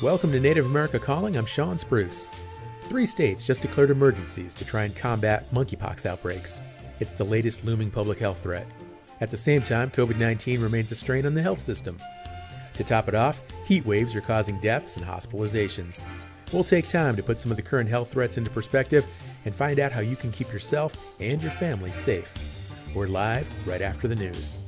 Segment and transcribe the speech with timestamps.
[0.00, 1.36] Welcome to Native America Calling.
[1.36, 2.30] I'm Shawn Spruce.
[2.84, 6.62] Three states just declared emergencies to try and combat monkeypox outbreaks.
[7.00, 8.68] It's the latest looming public health threat.
[9.20, 11.98] At the same time, COVID 19 remains a strain on the health system.
[12.76, 16.04] To top it off, heat waves are causing deaths and hospitalizations.
[16.52, 19.04] We'll take time to put some of the current health threats into perspective
[19.46, 22.94] and find out how you can keep yourself and your family safe.
[22.94, 24.58] We're live right after the news.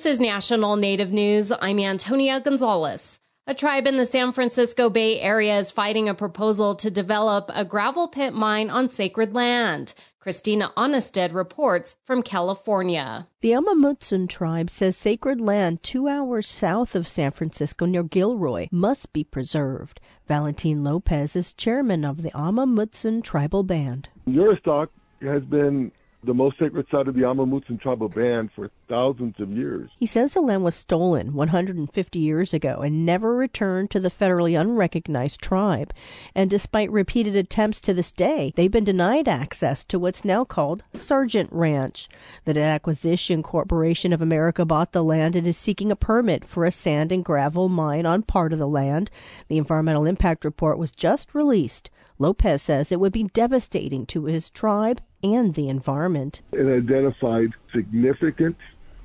[0.00, 1.52] This is National Native News.
[1.60, 3.20] I'm Antonia Gonzalez.
[3.46, 7.66] A tribe in the San Francisco Bay Area is fighting a proposal to develop a
[7.66, 9.92] gravel pit mine on sacred land.
[10.18, 13.28] Christina Onnested reports from California.
[13.42, 18.68] The Amah Mutsun tribe says sacred land two hours south of San Francisco near Gilroy
[18.72, 20.00] must be preserved.
[20.26, 24.08] Valentin Lopez is chairman of the Amah Mutsun tribal band.
[24.26, 24.88] Juristac
[25.20, 29.50] has been the most sacred site of the Amah Mutsun tribal band for thousands of
[29.50, 29.90] years.
[29.98, 34.60] He says the land was stolen 150 years ago and never returned to the federally
[34.60, 35.94] unrecognized tribe.
[36.34, 40.82] And despite repeated attempts to this day, they've been denied access to what's now called
[40.92, 42.08] Sargent Ranch.
[42.44, 46.72] The Acquisition Corporation of America bought the land and is seeking a permit for a
[46.72, 49.10] sand and gravel mine on part of the land.
[49.48, 51.88] The environmental impact report was just released.
[52.20, 56.42] Lopez says it would be devastating to his tribe and the environment.
[56.52, 58.56] It identified significant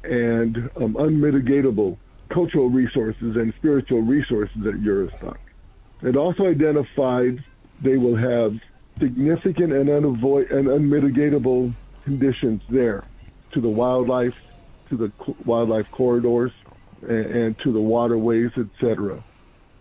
[0.03, 1.97] and um, unmitigatable
[2.29, 5.37] cultural resources and spiritual resources at Juristac.
[6.03, 7.41] It also identified
[7.81, 8.59] they will have
[8.99, 11.73] significant and, unavoid- and unmitigatable
[12.03, 13.05] conditions there
[13.53, 14.35] to the wildlife,
[14.89, 15.11] to the
[15.45, 16.51] wildlife corridors,
[17.01, 19.23] and, and to the waterways, etc.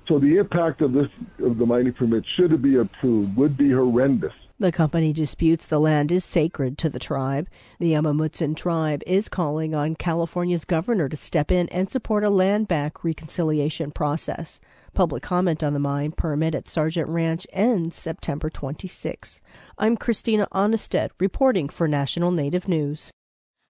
[0.07, 1.09] So the impact of this
[1.43, 4.33] of the mining permit, should it be approved, would be horrendous.
[4.61, 7.49] The company disputes the land is sacred to the tribe.
[7.81, 12.31] The Amah Mutsun tribe is calling on California's governor to step in and support a
[12.31, 14.61] land back reconciliation process.
[14.93, 19.41] Public comment on the mine permit at Sargent Ranch ends September 26th.
[19.77, 23.11] I'm Christina Onnested reporting for National Native News.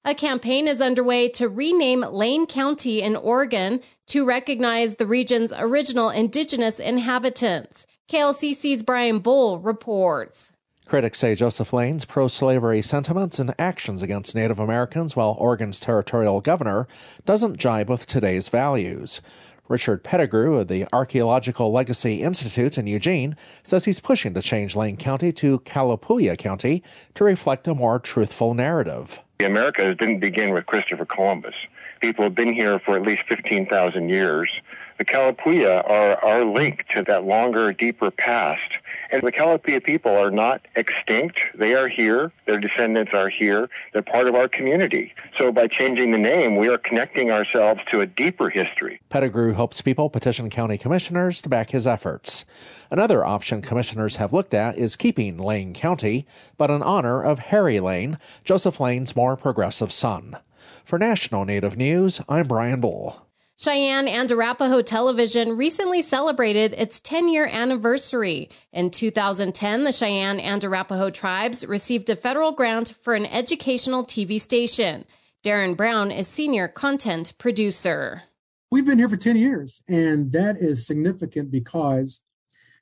[0.07, 6.11] A campaign is underway to rename Lane County in Oregon to recognize the region's original
[6.11, 7.87] indigenous inhabitants.
[8.11, 10.53] KLCC's Brian Bull reports.
[10.85, 16.43] Critics say Joseph Lane's pro slavery sentiments and actions against Native Americans while Oregon's territorial
[16.43, 16.87] governor
[17.25, 19.23] doesn't jibe with today's values.
[19.69, 24.99] Richard Pettigrew of the Archaeological Legacy Institute in Eugene says he's pushing to change Lane
[24.99, 26.83] County to Kalapuya County
[27.15, 29.24] to reflect a more truthful narrative.
[29.41, 31.55] America didn't begin with Christopher Columbus.
[32.01, 34.51] People have been here for at least 15,000 years.
[34.99, 38.79] The Kalapuya are our link to that longer, deeper past.
[39.11, 41.41] And the Kalapuya people are not extinct.
[41.55, 42.33] They are here.
[42.47, 43.69] Their descendants are here.
[43.93, 45.15] They're part of our community.
[45.37, 49.01] So by changing the name, we are connecting ourselves to a deeper history.
[49.09, 52.45] Pettigrew hopes people petition county commissioners to back his efforts.
[52.91, 56.27] Another option commissioners have looked at is keeping Lane County,
[56.57, 60.37] but in honor of Harry Lane, Joseph Lane's more progressive son.
[60.85, 63.24] For National Native News, I'm Brian Bull.
[63.57, 68.51] Cheyenne and Arapaho Television recently celebrated its 10 year anniversary.
[68.73, 74.41] In 2010, the Cheyenne and Arapaho tribes received a federal grant for an educational TV
[74.41, 75.05] station.
[75.45, 78.25] Darren Brown is senior content producer.
[78.73, 82.23] We've been here for 10 years, and that is significant because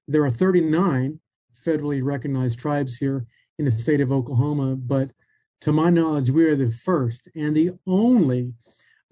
[0.08, 1.20] there are 39
[1.54, 3.26] federally recognized tribes here
[3.58, 5.12] in the state of Oklahoma, but
[5.60, 8.54] to my knowledge, we are the first and the only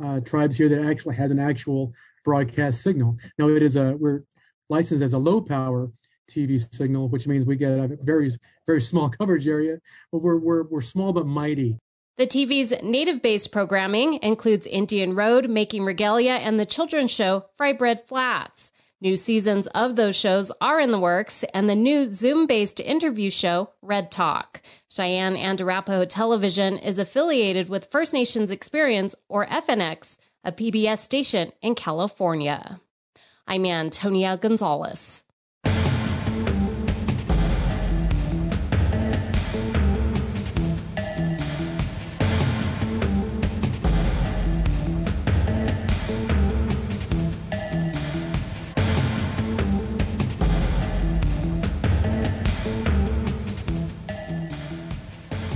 [0.03, 1.93] uh, tribes here that actually has an actual
[2.25, 3.17] broadcast signal.
[3.39, 4.25] Now it is a we're
[4.69, 5.91] licensed as a low power
[6.31, 8.33] TV signal, which means we get a very
[8.67, 9.79] very small coverage area,
[10.13, 11.79] but we're we're we're small but mighty.
[12.17, 17.73] The TV's native based programming includes Indian Road, Making Regalia, and the children's show Fry
[17.73, 18.73] Bread Flats.
[19.03, 23.31] New seasons of those shows are in the works, and the new Zoom based interview
[23.31, 24.61] show, Red Talk.
[24.89, 31.53] Cheyenne and Arapaho Television is affiliated with First Nations Experience, or FNX, a PBS station
[31.63, 32.79] in California.
[33.47, 35.23] I'm Antonia Gonzalez.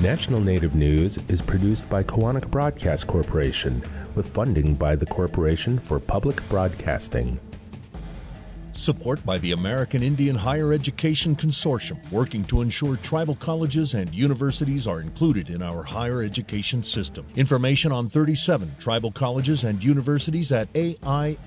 [0.04, 3.82] National Native News is produced by Koahnic Broadcast Corporation
[4.14, 7.40] with funding by the Corporation for Public Broadcasting.
[8.74, 14.86] Support by the American Indian Higher Education Consortium, working to ensure tribal colleges and universities
[14.86, 17.24] are included in our higher education system.
[17.34, 21.46] Information on 37 tribal colleges and universities at aihec.org.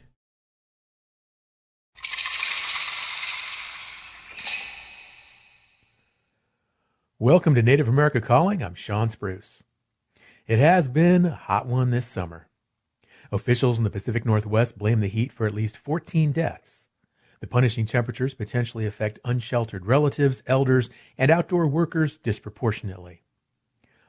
[7.21, 8.63] Welcome to Native America Calling.
[8.63, 9.61] I'm Shawn Spruce.
[10.47, 12.47] It has been a hot one this summer.
[13.31, 16.87] Officials in the Pacific Northwest blame the heat for at least 14 deaths.
[17.39, 23.21] The punishing temperatures potentially affect unsheltered relatives, elders, and outdoor workers disproportionately.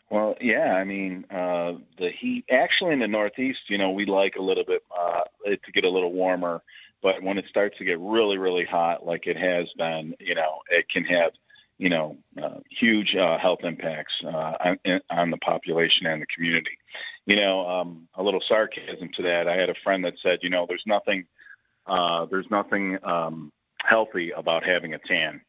[0.08, 4.36] Well, yeah, I mean, uh, the heat actually in the Northeast, you know, we like
[4.36, 6.62] a little bit uh, to get a little warmer,
[7.02, 10.60] but when it starts to get really, really hot, like it has been, you know,
[10.70, 11.32] it can have,
[11.76, 16.78] you know, uh, huge uh, health impacts uh, on, on the population and the community.
[17.26, 19.46] You know, um, a little sarcasm to that.
[19.46, 21.26] I had a friend that said, you know, there's nothing,
[21.86, 23.52] uh, there's nothing um,
[23.86, 25.40] healthy about having a tan.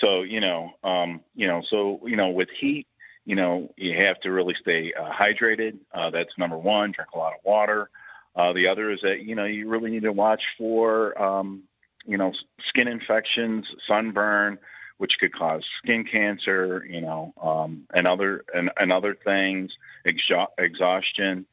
[0.00, 2.86] So, you know, um, you know, so you know, with heat
[3.24, 5.78] you know, you have to really stay uh, hydrated.
[5.92, 6.92] Uh, that's number one.
[6.92, 7.88] Drink a lot of water.
[8.34, 11.62] Uh, the other is that you know you really need to watch for um,
[12.04, 12.32] you know
[12.66, 14.58] skin infections, sunburn,
[14.98, 16.84] which could cause skin cancer.
[16.88, 19.72] You know, um, and other and, and other things,
[20.04, 21.46] exha- exhaustion.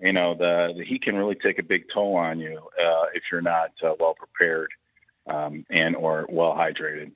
[0.00, 3.24] You know, the the heat can really take a big toll on you uh, if
[3.32, 4.70] you're not uh, well prepared
[5.26, 7.12] um, and or well hydrated.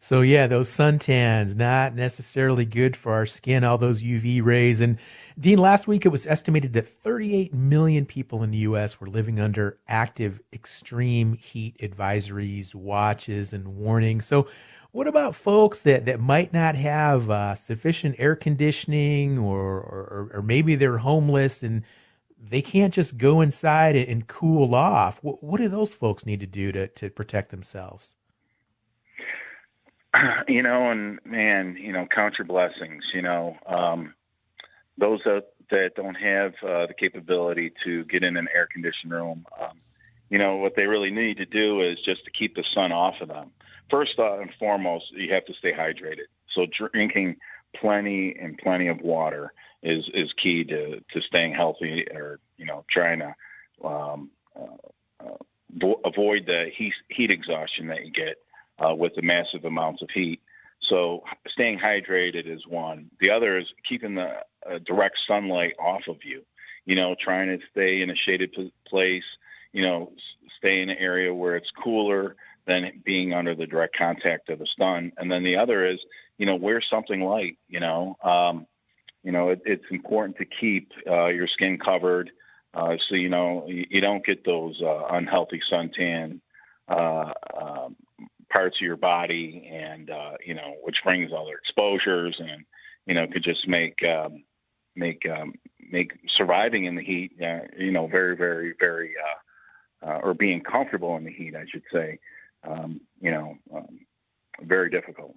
[0.00, 3.64] So yeah, those suntans not necessarily good for our skin.
[3.64, 4.80] All those UV rays.
[4.80, 4.98] And
[5.36, 9.00] Dean, last week it was estimated that 38 million people in the U.S.
[9.00, 14.26] were living under active extreme heat advisories, watches, and warnings.
[14.26, 14.48] So.
[14.92, 20.42] What about folks that, that might not have uh, sufficient air conditioning or, or, or
[20.42, 21.82] maybe they're homeless and
[22.50, 25.18] they can't just go inside it and cool off?
[25.22, 28.16] What, what do those folks need to do to, to protect themselves?
[30.48, 33.04] you know, and man, you know, count your blessings.
[33.14, 34.14] You know, um,
[34.98, 39.46] those that, that don't have uh, the capability to get in an air conditioned room,
[39.60, 39.80] um,
[40.30, 43.20] you know, what they really need to do is just to keep the sun off
[43.20, 43.50] of them.
[43.90, 46.26] First and foremost, you have to stay hydrated.
[46.52, 47.36] So drinking
[47.74, 49.52] plenty and plenty of water
[49.82, 53.34] is is key to to staying healthy, or you know, trying to
[53.86, 58.36] um, uh, uh, avoid the heat heat exhaustion that you get
[58.78, 60.40] uh, with the massive amounts of heat.
[60.80, 63.10] So staying hydrated is one.
[63.20, 66.42] The other is keeping the uh, direct sunlight off of you.
[66.84, 69.24] You know, trying to stay in a shaded p- place.
[69.72, 70.12] You know,
[70.58, 74.66] stay in an area where it's cooler than being under the direct contact of the
[74.78, 75.12] sun.
[75.16, 76.00] And then the other is,
[76.38, 77.58] you know, wear something light.
[77.68, 78.66] You know, um,
[79.26, 82.30] you know, it, it's important to keep uh, your skin covered,
[82.74, 86.38] uh, so you know you, you don't get those uh, unhealthy suntan
[86.86, 87.96] uh, um,
[88.48, 92.64] parts of your body, and uh, you know, which brings other exposures, and
[93.06, 94.44] you know, could just make um,
[94.94, 95.54] make um,
[95.90, 99.16] make surviving in the heat, uh, you know, very, very, very,
[100.02, 102.20] or being comfortable in the heat, I should say,
[102.62, 104.06] um, you know, um,
[104.62, 105.34] very difficult.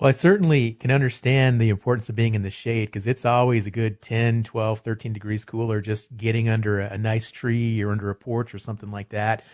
[0.00, 3.66] Well, I certainly can understand the importance of being in the shade because it's always
[3.66, 7.90] a good 10, 12, 13 degrees cooler just getting under a, a nice tree or
[7.92, 9.44] under a porch or something like that.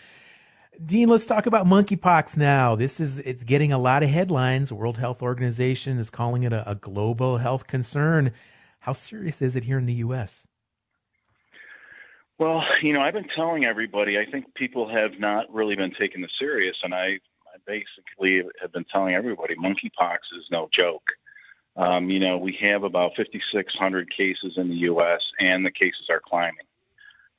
[0.84, 2.76] Dean, let's talk about monkeypox now.
[2.76, 4.72] This is it's getting a lot of headlines.
[4.72, 8.30] World Health Organization is calling it a, a global health concern.
[8.78, 10.46] How serious is it here in the U.S.?
[12.38, 14.16] Well, you know, I've been telling everybody.
[14.16, 17.18] I think people have not really been taking this serious, and I,
[17.56, 21.10] I basically have been telling everybody monkeypox is no joke.
[21.76, 26.20] Um, you know, we have about 5,600 cases in the U.S., and the cases are
[26.20, 26.66] climbing.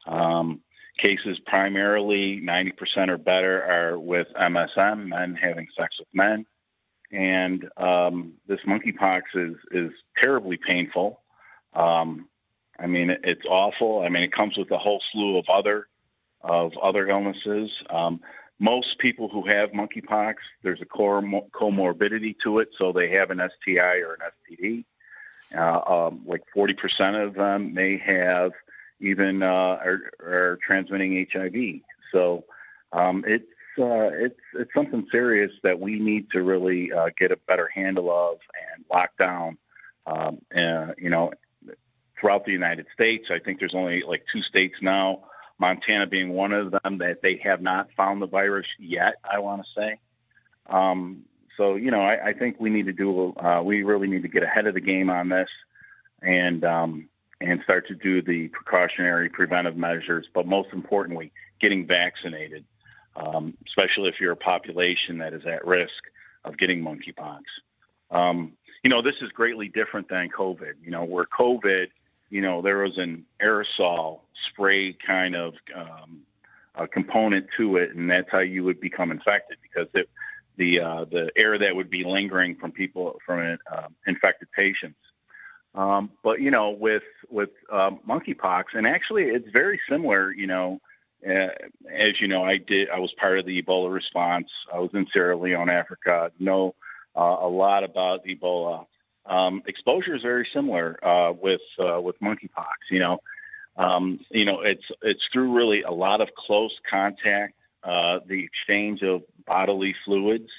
[0.05, 0.61] Um,
[0.97, 6.45] cases primarily 90% or better are with MSM, men having sex with men.
[7.11, 11.21] And um, this monkeypox is, is terribly painful.
[11.73, 12.27] Um,
[12.79, 14.01] I mean, it, it's awful.
[14.01, 15.87] I mean, it comes with a whole slew of other
[16.41, 17.71] of other illnesses.
[17.89, 18.21] Um,
[18.59, 23.97] most people who have monkeypox, there's a comorbidity to it, so they have an STI
[23.99, 24.85] or an STD.
[25.55, 28.51] Uh, um, like 40% of them may have
[28.99, 31.81] even uh, are, are, transmitting HIV.
[32.11, 32.43] So
[32.91, 33.45] um, it's
[33.79, 38.11] uh, it's it's something serious that we need to really uh, get a better handle
[38.11, 38.39] of
[38.73, 39.57] and lock down.
[40.07, 41.31] Um, and, you know,
[42.19, 45.25] throughout the United States, I think there's only like two states now,
[45.59, 49.15] Montana being one of them, that they have not found the virus yet.
[49.23, 49.99] I want to say.
[50.67, 51.23] Um,
[51.55, 53.33] so you know, I, I, think we need to do.
[53.35, 55.49] Uh, we really need to get ahead of the game on this,
[56.21, 57.09] and um,
[57.41, 62.65] and start to do the precautionary preventive measures, but most importantly, getting vaccinated,
[63.15, 66.03] um, especially if you're a population that is at risk
[66.43, 67.41] of getting monkeypox.
[68.11, 70.73] Um, you know, this is greatly different than COVID.
[70.83, 71.89] You know, where COVID,
[72.29, 76.21] you know, there was an aerosol spray kind of um,
[76.75, 80.09] a component to it, and that's how you would become infected because it,
[80.57, 84.97] the uh, the air that would be lingering from people from uh, infected patients
[85.77, 90.31] um, but you know, with with um, monkeypox, and actually, it's very similar.
[90.31, 90.81] You know,
[91.25, 91.49] uh,
[91.89, 92.89] as you know, I did.
[92.89, 94.49] I was part of the Ebola response.
[94.73, 96.31] I was in Sierra Leone, Africa.
[96.39, 96.73] Know
[97.15, 98.87] uh, a lot about Ebola.
[99.27, 102.89] Um, exposure is very similar uh, with uh, with monkeypox.
[102.89, 103.21] You know,
[103.75, 107.53] um, you know, it's it's through really a lot of close contact,
[107.83, 110.49] uh, the exchange of bodily fluids,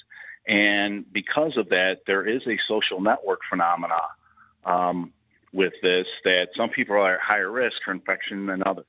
[0.47, 4.01] and because of that, there is a social network phenomena
[4.65, 5.13] um,
[5.53, 8.85] with this that some people are at higher risk for infection than others.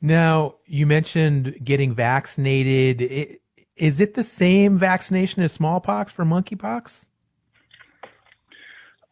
[0.00, 3.38] Now, you mentioned getting vaccinated.
[3.76, 7.07] Is it the same vaccination as smallpox for monkeypox?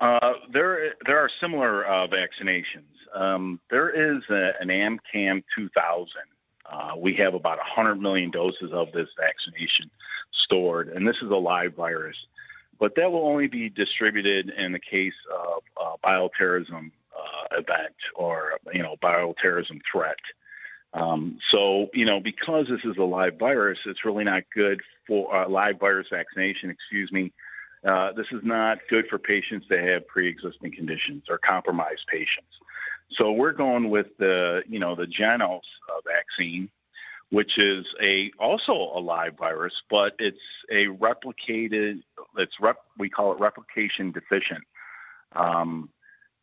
[0.01, 2.85] Uh, there, there are similar uh, vaccinations.
[3.15, 6.09] Um, there is a, an ACAM 2000.
[6.71, 9.91] Uh, we have about 100 million doses of this vaccination
[10.33, 12.17] stored, and this is a live virus
[12.79, 18.59] but that will only be distributed in the case of uh, bioterrorism uh, event or
[18.73, 20.19] you know bioterrorism threat.
[20.93, 25.35] Um, so you know because this is a live virus, it's really not good for
[25.35, 26.71] uh, live virus vaccination.
[26.71, 27.33] Excuse me.
[27.87, 32.51] Uh, this is not good for patients that have pre-existing conditions or compromised patients.
[33.17, 36.69] So we're going with the you know the Jynneos uh, vaccine,
[37.31, 40.41] which is a also a live virus, but it's
[40.71, 42.03] a replicated.
[42.37, 44.65] It's rep, we call it replication deficient
[45.37, 45.89] um,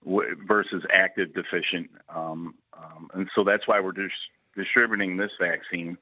[0.06, 4.12] w- versus active deficient, um, um, and so that's why we're dis-
[4.56, 5.98] distributing this vaccine.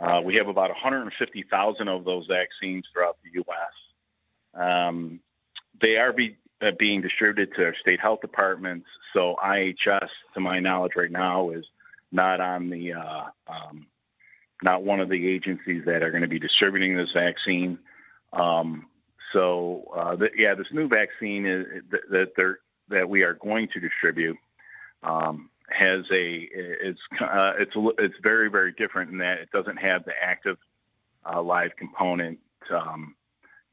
[0.00, 3.74] Uh, we have about 150,000 of those vaccines throughout the U.S.
[4.54, 5.20] Um,
[5.80, 8.86] they are be, uh, being distributed to our state health departments.
[9.12, 11.64] So IHS, to my knowledge, right now is
[12.12, 13.86] not on the uh, um,
[14.62, 17.78] not one of the agencies that are going to be distributing this vaccine.
[18.32, 18.86] Um,
[19.32, 21.66] so, uh, the, yeah, this new vaccine is,
[22.10, 24.36] that they're, that we are going to distribute
[25.02, 30.04] um, has a it's uh, it's it's very very different in that it doesn't have
[30.04, 30.58] the active
[31.32, 32.38] uh, live component
[32.70, 33.14] um,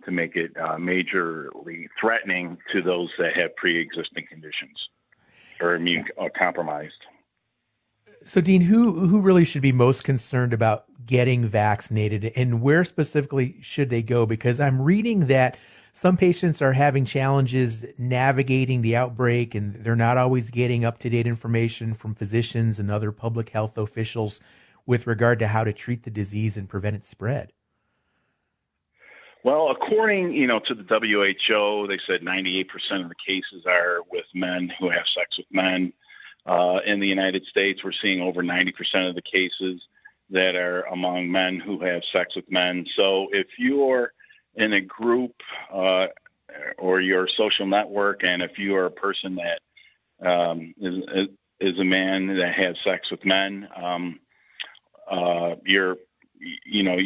[0.08, 4.88] to make it uh, majorly threatening to those that have pre-existing conditions
[5.60, 7.06] or immune uh, compromised.
[8.26, 13.58] So, Dean, who who really should be most concerned about getting vaccinated, and where specifically
[13.62, 14.26] should they go?
[14.26, 15.58] Because I'm reading that
[15.92, 21.10] some patients are having challenges navigating the outbreak, and they're not always getting up to
[21.10, 24.40] date information from physicians and other public health officials
[24.86, 27.52] with regard to how to treat the disease and prevent its spread.
[29.48, 32.68] Well, according you know to the WHO, they said 98%
[33.02, 35.94] of the cases are with men who have sex with men.
[36.46, 39.82] Uh, in the United States, we're seeing over 90% of the cases
[40.32, 42.88] that are among men who have sex with men.
[42.94, 44.12] So if you're
[44.56, 45.36] in a group
[45.72, 46.08] uh,
[46.78, 51.30] or your social network, and if you are a person that um, is,
[51.62, 54.20] is a man that has sex with men, um,
[55.10, 55.96] uh, you're,
[56.66, 57.00] you know,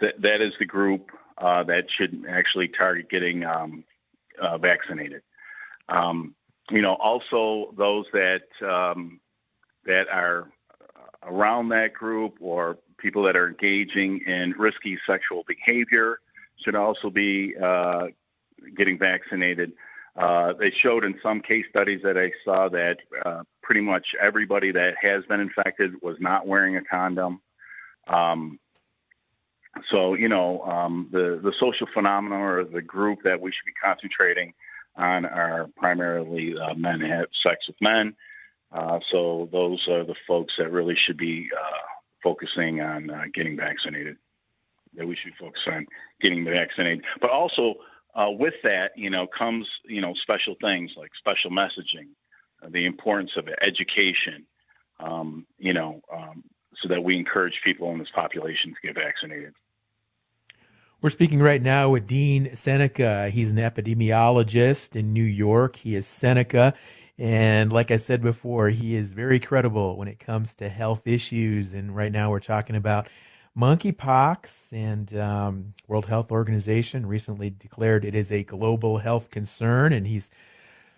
[0.00, 3.84] that that is the group uh, that should actually target getting um,
[4.40, 5.22] uh, vaccinated.
[5.88, 6.34] Um,
[6.70, 9.20] you know, also those that um,
[9.84, 10.48] that are
[11.24, 16.20] around that group or people that are engaging in risky sexual behavior
[16.64, 18.06] should also be uh,
[18.76, 19.72] getting vaccinated.
[20.16, 24.70] Uh, they showed in some case studies that I saw that uh, pretty much everybody
[24.72, 27.40] that has been infected was not wearing a condom.
[28.06, 28.58] Um,
[29.90, 33.72] so you know um, the the social phenomenon or the group that we should be
[33.72, 34.54] concentrating
[34.96, 38.14] on are primarily uh, men have sex with men.
[38.70, 41.78] Uh, so those are the folks that really should be uh,
[42.22, 44.16] focusing on uh, getting vaccinated.
[44.94, 45.86] That we should focus on
[46.20, 47.76] getting vaccinated, but also
[48.14, 52.08] uh, with that, you know, comes you know special things like special messaging,
[52.62, 54.44] uh, the importance of education,
[55.00, 56.44] um, you know, um,
[56.80, 59.54] so that we encourage people in this population to get vaccinated.
[61.00, 63.28] We're speaking right now with Dean Seneca.
[63.28, 65.74] He's an epidemiologist in New York.
[65.76, 66.74] He is Seneca.
[67.18, 71.74] And like I said before, he is very credible when it comes to health issues.
[71.74, 73.08] And right now we're talking about
[73.58, 79.92] monkeypox and um, World Health Organization recently declared it is a global health concern.
[79.92, 80.30] And he's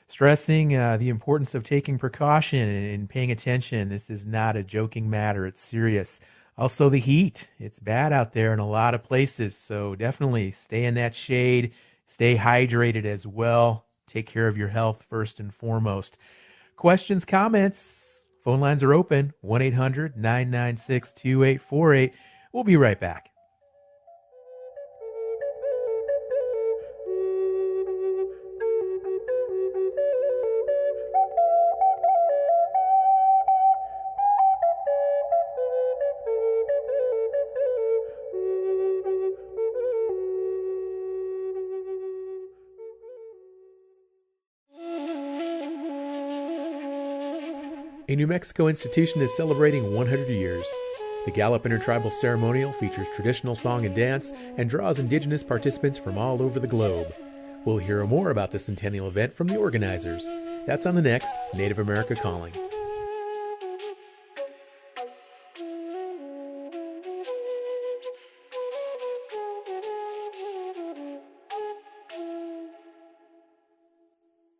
[0.08, 3.88] stressing uh, the importance of taking precaution and, paying attention.
[3.88, 5.46] This is not a joking matter.
[5.46, 6.20] It's serious.
[6.56, 7.50] Also, the heat.
[7.58, 9.56] It's bad out there in a lot of places.
[9.56, 11.72] So definitely stay in that shade,
[12.06, 13.86] stay hydrated as well.
[14.06, 16.18] Take care of your health first and foremost.
[16.76, 22.12] Questions, comments, phone lines are open 1 800 996 2848.
[22.52, 23.33] We'll be right back.
[48.14, 50.64] A New Mexico institution is celebrating 100 years.
[51.24, 56.40] The Gallup Intertribal Ceremonial features traditional song and dance and draws indigenous participants from all
[56.40, 57.12] over the globe.
[57.64, 60.28] We'll hear more about the centennial event from the organizers.
[60.64, 62.52] That's on the next Native America Calling.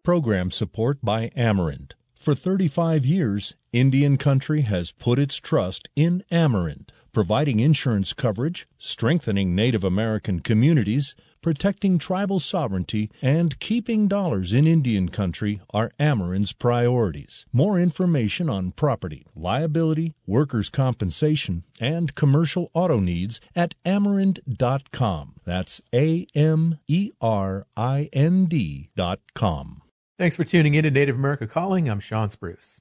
[0.03, 1.93] Program support by Amerind.
[2.24, 9.54] For 35 years, Indian Country has put its trust in Amerind, providing insurance coverage, strengthening
[9.54, 17.44] Native American communities, protecting tribal sovereignty, and keeping dollars in Indian Country are Amerind's priorities.
[17.52, 25.34] More information on property, liability, workers' compensation, and commercial auto needs at amerind.com.
[25.44, 29.82] That's A M E R I N D.com.
[30.16, 31.88] Thanks for tuning in to Native America Calling.
[31.88, 32.81] I'm Shawn Spruce.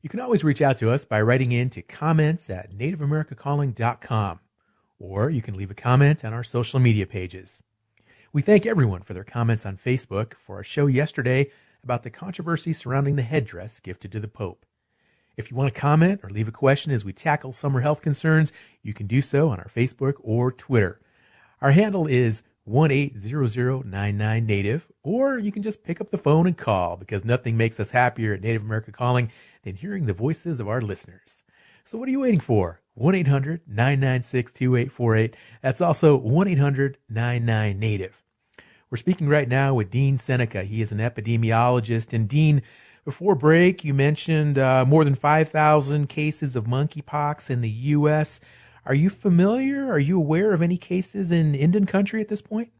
[0.00, 4.40] You can always reach out to us by writing in to comments at nativeamericacalling.com,
[4.98, 7.62] or you can leave a comment on our social media pages.
[8.32, 11.50] We thank everyone for their comments on Facebook for our show yesterday
[11.82, 14.64] about the controversy surrounding the headdress gifted to the Pope.
[15.36, 18.54] If you want to comment or leave a question as we tackle summer health concerns,
[18.82, 20.98] you can do so on our Facebook or Twitter.
[21.60, 26.96] Our handle is 1-800-99 Native, or you can just pick up the phone and call
[26.96, 29.30] because nothing makes us happier at Native America Calling
[29.62, 31.44] than hearing the voices of our listeners.
[31.84, 32.80] So what are you waiting for?
[32.98, 35.34] 1-800-996-2848.
[35.60, 38.22] That's also 1-800-99-NATIVE.
[38.90, 40.62] We're speaking right now with Dean Seneca.
[40.62, 42.12] He is an epidemiologist.
[42.12, 42.62] And Dean,
[43.04, 48.40] before break, you mentioned uh, more than 5,000 cases of monkeypox in the U.S.,
[48.86, 49.90] are you familiar?
[49.90, 52.70] Are you aware of any cases in Indian country at this point?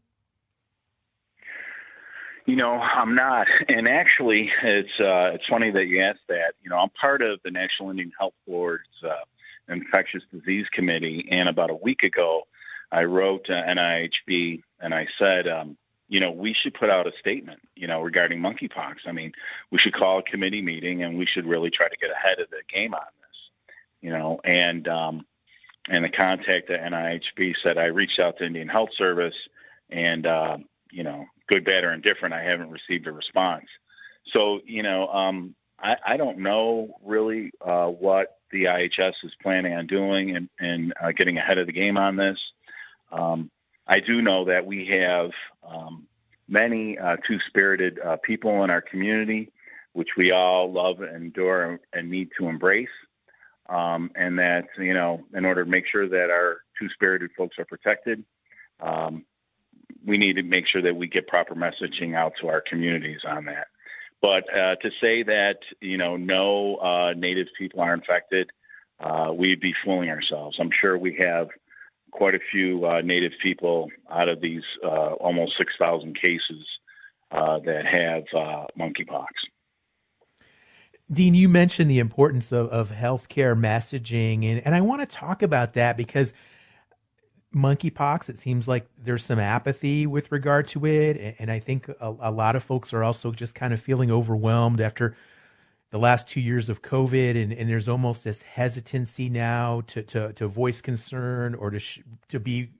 [2.45, 3.47] You know, I'm not.
[3.67, 6.53] And actually, it's uh, it's funny that you asked that.
[6.61, 9.15] You know, I'm part of the National Indian Health Board's uh,
[9.67, 12.43] infectious disease committee, and about a week ago,
[12.91, 17.11] I wrote to NIHB and I said, um, you know, we should put out a
[17.19, 19.07] statement, you know, regarding monkeypox.
[19.07, 19.33] I mean,
[19.71, 22.49] we should call a committee meeting and we should really try to get ahead of
[22.51, 25.25] the game on this, you know, and um,
[25.89, 29.35] and the contact at NIHB said I reached out to Indian Health Service
[29.89, 30.57] and uh,
[30.91, 33.65] you know good, bad, or indifferent, I haven't received a response.
[34.31, 39.73] So, you know, um, I, I, don't know really uh, what the IHS is planning
[39.73, 42.39] on doing and, uh, getting ahead of the game on this.
[43.11, 43.51] Um,
[43.87, 45.31] I do know that we have
[45.63, 46.07] um,
[46.47, 49.51] many uh, two spirited uh, people in our community,
[49.93, 52.89] which we all love and adore and need to embrace.
[53.67, 57.57] Um, and that, you know, in order to make sure that our two spirited folks
[57.57, 58.23] are protected,
[58.79, 59.25] um,
[60.05, 63.45] we need to make sure that we get proper messaging out to our communities on
[63.45, 63.67] that.
[64.21, 68.51] But uh, to say that you know no uh, native people are infected,
[68.99, 70.57] uh, we'd be fooling ourselves.
[70.59, 71.49] I'm sure we have
[72.11, 76.65] quite a few uh, native people out of these uh, almost 6,000 cases
[77.31, 78.23] uh, that have
[78.79, 79.27] monkeypox.
[81.11, 85.43] Dean, you mentioned the importance of, of healthcare messaging, and, and I want to talk
[85.43, 86.33] about that because
[87.55, 91.35] monkeypox, it seems like there's some apathy with regard to it.
[91.39, 94.81] And I think a, a, lot of folks are also just kind of feeling overwhelmed
[94.81, 95.15] after
[95.91, 97.41] the last two years of COVID.
[97.41, 102.01] And, and there's almost this hesitancy now to, to, to voice concern or to, sh-
[102.27, 102.71] to be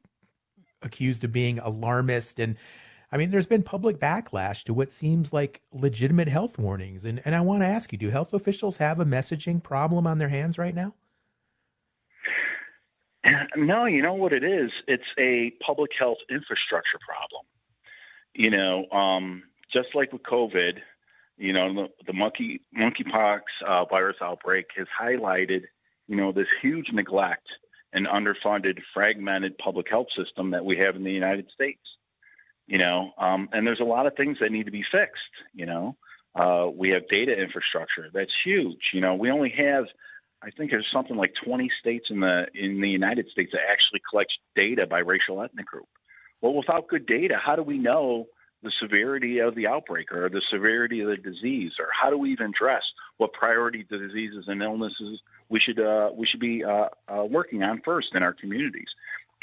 [0.81, 2.39] accused of being alarmist.
[2.39, 2.57] And
[3.11, 7.05] I mean, there's been public backlash to what seems like legitimate health warnings.
[7.05, 10.17] And, and I want to ask you do health officials have a messaging problem on
[10.17, 10.93] their hands right now?
[13.55, 14.71] No, you know what it is?
[14.87, 17.45] It's a public health infrastructure problem.
[18.33, 20.79] You know, um, just like with COVID,
[21.37, 25.63] you know, the, monkey monkeypox uh, virus outbreak has highlighted,
[26.07, 27.47] you know, this huge neglect
[27.93, 31.81] and underfunded, fragmented public health system that we have in the United States.
[32.67, 35.21] You know, um, and there's a lot of things that need to be fixed.
[35.53, 35.97] You know,
[36.33, 38.89] uh, we have data infrastructure that's huge.
[38.93, 39.87] You know, we only have
[40.41, 44.01] I think there's something like 20 states in the in the United States that actually
[44.07, 45.87] collects data by racial ethnic group.
[46.41, 48.27] Well, without good data, how do we know
[48.61, 52.31] the severity of the outbreak or the severity of the disease, or how do we
[52.31, 57.23] even address what priority diseases and illnesses we should uh, we should be uh, uh,
[57.23, 58.89] working on first in our communities?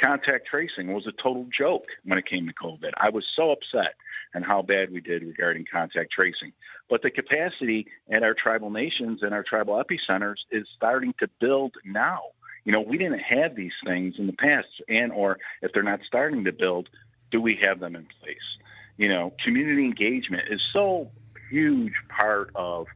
[0.03, 2.91] Contact tracing was a total joke when it came to COVID.
[2.97, 3.95] I was so upset
[4.35, 6.53] and how bad we did regarding contact tracing.
[6.91, 11.75] But the capacity at our tribal nations and our tribal epicenters is starting to build
[11.85, 12.23] now.
[12.65, 16.01] You know, we didn't have these things in the past, and or if they're not
[16.05, 16.88] starting to build,
[17.31, 18.59] do we have them in place?
[18.97, 21.12] You know, community engagement is so
[21.49, 22.88] huge part of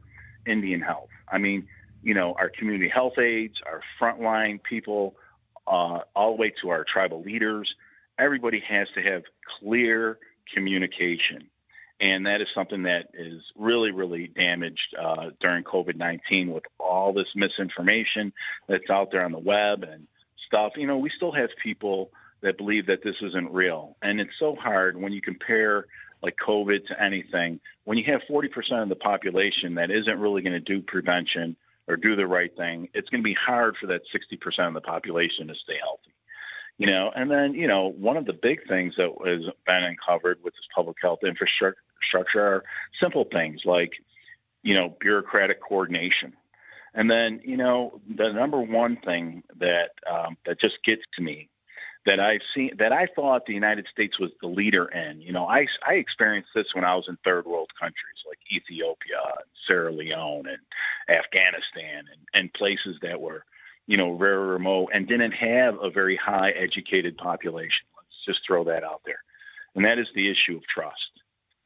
[0.45, 1.09] Indian health.
[1.31, 1.67] I mean,
[2.03, 5.15] you know, our community health aides, our frontline people,
[5.67, 7.75] uh, all the way to our tribal leaders.
[8.17, 9.23] Everybody has to have
[9.59, 10.17] clear
[10.53, 11.49] communication.
[11.99, 17.11] And that is something that is really, really damaged uh, during COVID 19 with all
[17.11, 18.33] this misinformation
[18.67, 20.07] that's out there on the web and
[20.45, 20.73] stuff.
[20.77, 23.97] You know, we still have people that believe that this isn't real.
[24.01, 25.87] And it's so hard when you compare
[26.21, 27.59] like COVID to anything.
[27.83, 31.55] When you have 40% of the population that isn't really going to do prevention
[31.87, 34.81] or do the right thing, it's going to be hard for that 60% of the
[34.81, 36.13] population to stay healthy
[36.77, 40.39] you know, and then, you know, one of the big things that has been uncovered
[40.43, 41.75] with this public health infrastructure
[42.35, 42.63] are
[43.01, 43.93] simple things like,
[44.61, 46.33] you know, bureaucratic coordination.
[46.93, 51.49] And then, you know, the number one thing that um, that just gets to me
[52.07, 55.21] that I've seen that I thought the United States was the leader in.
[55.21, 59.21] You know, I I experienced this when I was in third world countries like Ethiopia,
[59.23, 63.43] and Sierra Leone, and Afghanistan, and, and places that were
[63.87, 67.85] you know, very remote and didn't have a very high educated population.
[67.95, 69.23] Let's just throw that out there.
[69.75, 71.11] And that is the issue of trust.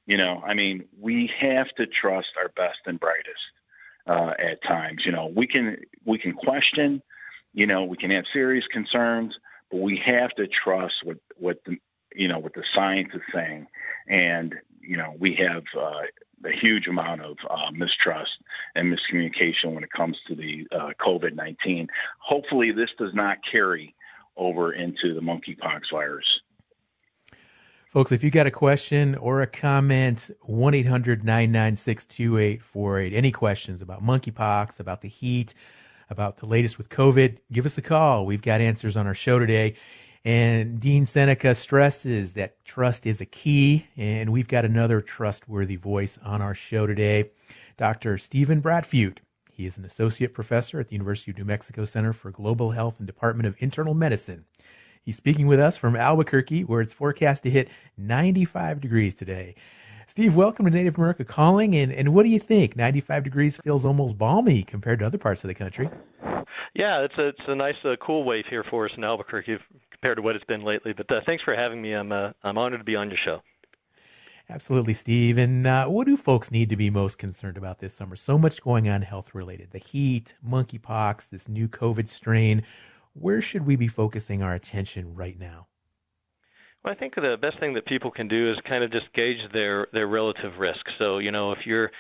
[0.06, 3.42] You know, I mean, we have to trust our best and brightest
[4.08, 5.06] uh, at times.
[5.06, 7.02] You know, we can we can question,
[7.54, 9.38] you know, we can have serious concerns,
[9.72, 11.78] we have to trust what what the
[12.16, 13.68] you know what the science is saying.
[14.08, 16.02] And you know, we have uh,
[16.46, 18.38] a huge amount of uh, mistrust
[18.76, 21.88] and miscommunication when it comes to the uh, COVID 19.
[22.20, 23.96] Hopefully, this does not carry
[24.38, 26.40] over into the monkeypox virus.
[27.88, 33.14] Folks, if you got a question or a comment, 1 800 996 2848.
[33.14, 35.54] Any questions about monkeypox, about the heat,
[36.12, 38.26] about the latest with COVID, give us a call.
[38.26, 39.76] We've got answers on our show today.
[40.24, 46.20] And Dean Seneca stresses that trust is a key, and we've got another trustworthy voice
[46.24, 47.32] on our show today,
[47.78, 48.20] Dr.
[48.20, 49.18] Stephen Bradfute.
[49.52, 53.00] He is an associate professor at the University of New Mexico Center for Global Health
[53.00, 54.46] and Department of Internal Medicine.
[55.02, 59.56] He's speaking with us from Albuquerque, where it's forecast to hit 95 degrees today.
[60.12, 61.74] Steve, welcome to Native America Calling.
[61.74, 62.76] And, and what do you think?
[62.76, 65.90] 95 degrees feels almost balmy compared to other parts of the country.
[66.74, 69.58] Yeah, it's a, it's a nice uh, cool wave here for us in Albuquerque
[69.90, 70.92] compared to what it's been lately.
[70.92, 71.94] But uh, thanks for having me.
[71.94, 73.42] I'm, uh, I'm honored to be on your show.
[74.50, 75.38] Absolutely, Steve.
[75.38, 78.18] And uh, what do folks need to be most concerned about this summer?
[78.18, 82.64] So much going on health related the heat, monkeypox, this new COVID strain.
[83.14, 85.68] Where should we be focusing our attention right now?
[86.84, 89.38] Well, I think the best thing that people can do is kind of just gauge
[89.54, 90.84] their their relative risk.
[90.98, 91.92] So, you know, if you're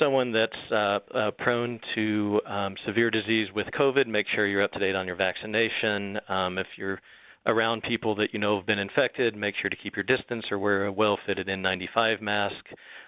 [0.00, 4.72] someone that's uh, uh, prone to um, severe disease with COVID, make sure you're up
[4.72, 6.20] to date on your vaccination.
[6.28, 7.00] Um, if you're
[7.46, 10.58] around people that you know have been infected, make sure to keep your distance or
[10.58, 12.64] wear a well-fitted N95 mask.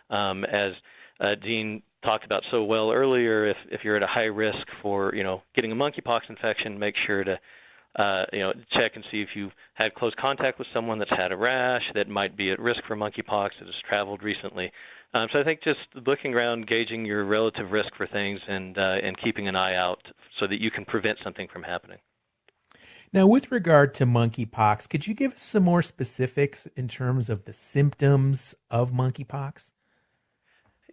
[0.08, 0.72] Um, as
[1.20, 5.14] uh, Dean talked about so well earlier, if if you're at a high risk for
[5.14, 7.38] you know getting a monkeypox infection, make sure to
[7.96, 11.32] uh, you know, check and see if you've had close contact with someone that's had
[11.32, 14.70] a rash that might be at risk for monkeypox that has traveled recently.
[15.12, 18.98] Um, so I think just looking around, gauging your relative risk for things, and uh,
[19.02, 20.00] and keeping an eye out
[20.38, 21.98] so that you can prevent something from happening.
[23.12, 27.44] Now, with regard to monkeypox, could you give us some more specifics in terms of
[27.44, 29.72] the symptoms of monkeypox?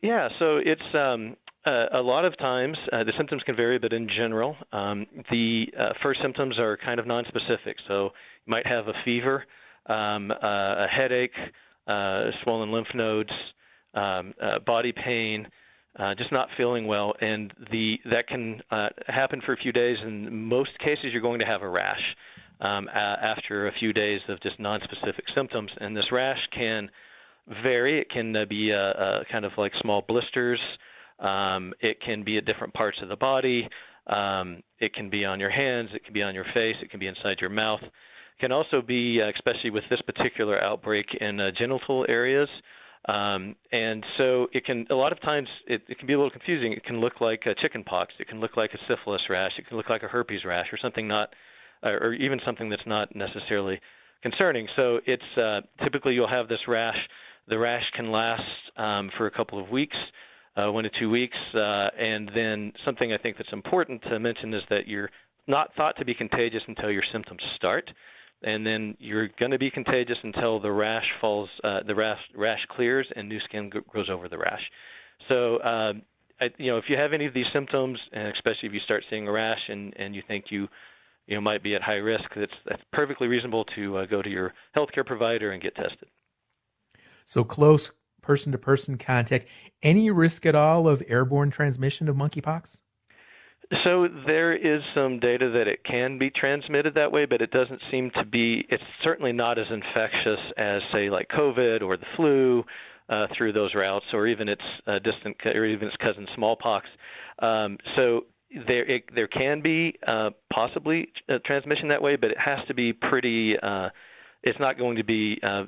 [0.02, 1.36] Yeah, so it's um,
[1.68, 5.70] uh, a lot of times, uh, the symptoms can vary, but in general, um, the
[5.78, 7.76] uh, first symptoms are kind of nonspecific.
[7.88, 8.14] So
[8.46, 9.46] you might have a fever,
[9.88, 11.36] um, uh, a headache,
[11.86, 13.34] uh, swollen lymph nodes,
[13.94, 14.34] um,
[14.66, 15.48] body pain,
[16.18, 18.62] just not feeling well, and the that can
[19.08, 19.98] happen for a few days.
[20.02, 22.16] In most cases, you're going to have a rash
[22.62, 26.90] um, a- after a few days of just nonspecific symptoms, and this rash can
[27.64, 28.00] vary.
[28.00, 28.72] It can be
[29.32, 30.62] kind of like small blisters.
[31.20, 33.68] Um, it can be at different parts of the body.
[34.08, 35.90] Um, it can be on your hands.
[35.94, 36.76] It can be on your face.
[36.82, 37.82] It can be inside your mouth.
[37.84, 42.50] It can also be, uh, especially with this particular outbreak, in uh, genital areas.
[43.10, 46.32] Um, and so it can, a lot of times, it, it, can be a little
[46.32, 46.74] confusing.
[46.74, 48.14] It can look like a chicken pox.
[48.20, 49.54] It can look like a syphilis rash.
[49.58, 51.34] It can look like a herpes rash or something not,
[51.84, 53.80] uh, or even something that's not necessarily
[54.22, 54.68] concerning.
[54.76, 56.98] So it's uh, typically you'll have this rash.
[57.48, 58.44] The rash can last
[58.76, 59.98] um, for a couple of weeks
[60.66, 61.38] one to two weeks.
[61.54, 65.10] Uh, and then something I think that's important to mention is that you're
[65.48, 67.92] not thought to be contagious until your symptoms start.
[68.44, 72.64] And then you're going to be contagious until the rash falls, uh, the rash, rash
[72.70, 74.62] clears, and new skin g- grows over the rash.
[75.28, 75.94] So, uh,
[76.40, 79.04] I, you know, if you have any of these symptoms, and especially if you start
[79.10, 80.68] seeing a rash and, and you think you,
[81.26, 84.30] you know, might be at high risk, that's, that's perfectly reasonable to uh, go to
[84.30, 86.08] your healthcare provider and get tested.
[87.26, 87.92] So close
[88.28, 89.48] person to person contact.
[89.82, 92.80] Any risk at all of airborne transmission of monkeypox?
[93.84, 97.82] So there is some data that it can be transmitted that way, but it doesn't
[97.92, 98.66] seem to be.
[98.70, 102.64] It's certainly not as infectious as, say, like COVID or the flu
[103.10, 106.88] uh, through those routes, or even its uh, distant, or even its cousin smallpox.
[107.40, 108.26] Um, so
[108.68, 112.74] there, it, there can be uh, possibly a transmission that way, but it has to
[112.74, 113.58] be pretty.
[113.60, 113.90] Uh,
[114.44, 115.66] it's not going to be uh,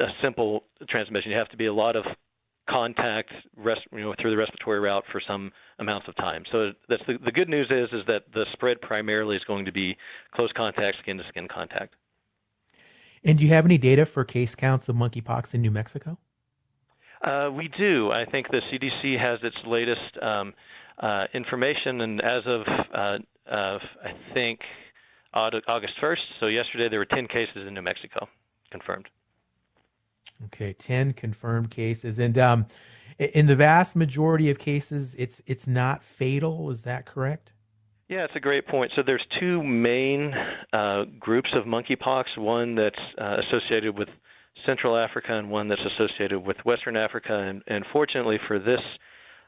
[0.00, 1.30] a simple transmission.
[1.30, 2.04] You have to be a lot of
[2.68, 6.44] contact rest, you know, through the respiratory route for some amounts of time.
[6.52, 9.72] So that's the, the good news is is that the spread primarily is going to
[9.72, 9.96] be
[10.32, 11.94] close contact, skin to skin contact.
[13.24, 16.18] And do you have any data for case counts of monkeypox in New Mexico?
[17.22, 18.10] Uh, we do.
[18.10, 20.54] I think the CDC has its latest um,
[20.98, 22.62] uh, information, and as of
[22.94, 23.18] uh,
[23.50, 24.60] I think
[25.34, 28.26] August 1st, so yesterday there were 10 cases in New Mexico
[28.70, 29.08] confirmed.
[30.46, 32.66] Okay, ten confirmed cases, and um,
[33.18, 36.70] in the vast majority of cases, it's it's not fatal.
[36.70, 37.52] Is that correct?
[38.08, 38.90] Yeah, it's a great point.
[38.96, 40.34] So there's two main
[40.72, 42.36] uh, groups of monkeypox.
[42.38, 44.08] One that's uh, associated with
[44.66, 47.38] Central Africa, and one that's associated with Western Africa.
[47.38, 48.80] And, and fortunately for this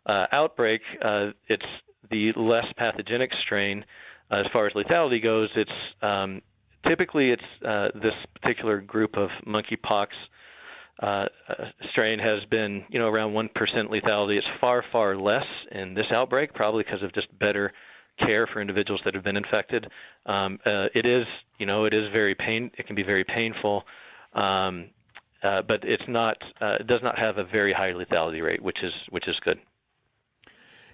[0.07, 1.67] uh, outbreak, uh, it's
[2.11, 3.85] the less pathogenic strain.
[4.31, 6.41] as far as lethality goes, it's um,
[6.87, 10.09] typically it's uh, this particular group of monkeypox
[11.01, 11.27] uh,
[11.91, 14.37] strain has been, you know, around 1% lethality.
[14.37, 17.73] It's far, far less in this outbreak, probably because of just better
[18.19, 19.89] care for individuals that have been infected.
[20.27, 21.27] Um, uh, it is,
[21.59, 22.71] you know, it is very pain.
[22.77, 23.85] It can be very painful,
[24.35, 24.91] um,
[25.43, 26.43] uh, but it's not.
[26.61, 29.59] Uh, it does not have a very high lethality rate, which is which is good.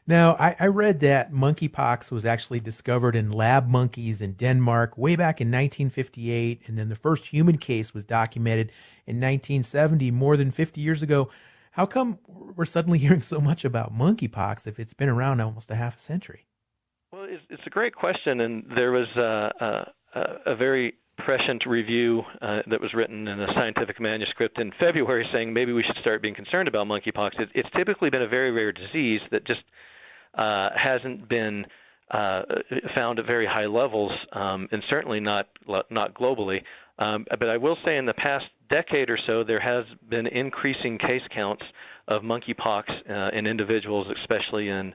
[0.09, 5.17] Now, I, I, read that monkeypox was actually discovered in lab monkeys in Denmark way
[5.17, 8.73] back in 1958, and then the first human case was documented
[9.07, 11.29] in 1970, more than 50 years ago.
[11.73, 15.75] How come we're suddenly hearing so much about monkeypox if it's been around almost a
[15.75, 16.47] half a century?
[17.13, 22.23] Well, it's, it's a great question, and there was a, a, a very prescient review
[22.41, 26.23] uh, that was written in a scientific manuscript in February saying maybe we should start
[26.23, 27.39] being concerned about monkeypox.
[27.39, 29.65] It, it's typically been a very rare disease that just
[30.39, 31.67] uh, hasn't been
[32.11, 32.43] uh,
[32.95, 35.49] found at very high levels, um, and certainly not
[35.91, 36.63] not globally.
[36.99, 40.99] Um, but I will say, in the past decade or so, there has been increasing
[40.99, 41.63] case counts
[42.09, 44.95] of monkeypox uh, in individuals, especially in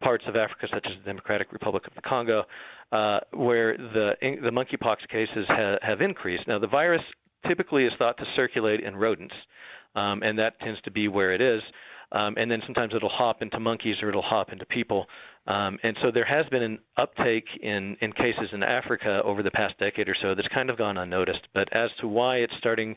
[0.00, 2.44] parts of Africa, such as the Democratic Republic of the Congo,
[2.92, 6.46] uh, where the the monkeypox cases ha- have increased.
[6.46, 7.02] Now, the virus
[7.48, 9.34] typically is thought to circulate in rodents,
[9.96, 11.62] um, and that tends to be where it is
[12.12, 15.06] um, and then sometimes it'll hop into monkeys or it'll hop into people.
[15.46, 19.50] Um, and so there has been an uptake in, in cases in Africa over the
[19.50, 21.48] past decade or so that's kind of gone unnoticed.
[21.54, 22.96] But as to why it's starting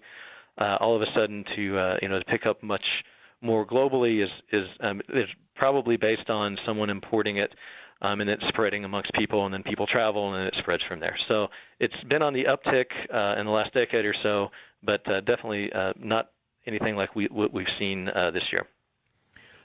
[0.58, 3.04] uh, all of a sudden to uh, you know to pick up much
[3.41, 7.54] more globally is is um, is probably based on someone importing it.
[8.01, 10.99] Um, and it's spreading amongst people, and then people travel, and then it spreads from
[10.99, 11.17] there.
[11.30, 11.49] So
[11.80, 14.51] it's been on the uptick uh, in the last decade or so,
[14.84, 16.30] but uh, definitely uh, not
[16.67, 18.67] anything like we, what we've seen uh, this year.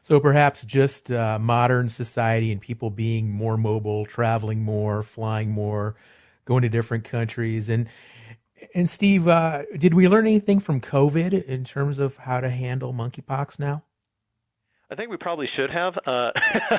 [0.02, 5.94] So perhaps just uh, modern society and people being more mobile, traveling more, flying more,
[6.44, 7.68] going to different countries.
[7.68, 7.88] And
[8.74, 12.92] and Steve, uh, did we learn anything from COVID in terms of how to handle
[12.92, 13.84] monkeypox now?
[14.90, 15.96] I think we probably should have.
[16.04, 16.30] Uh,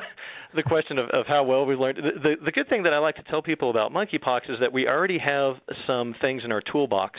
[0.54, 1.98] the question of, of how well we learned.
[1.98, 4.72] The, the, the good thing that I like to tell people about monkeypox is that
[4.72, 5.56] we already have
[5.86, 7.18] some things in our toolbox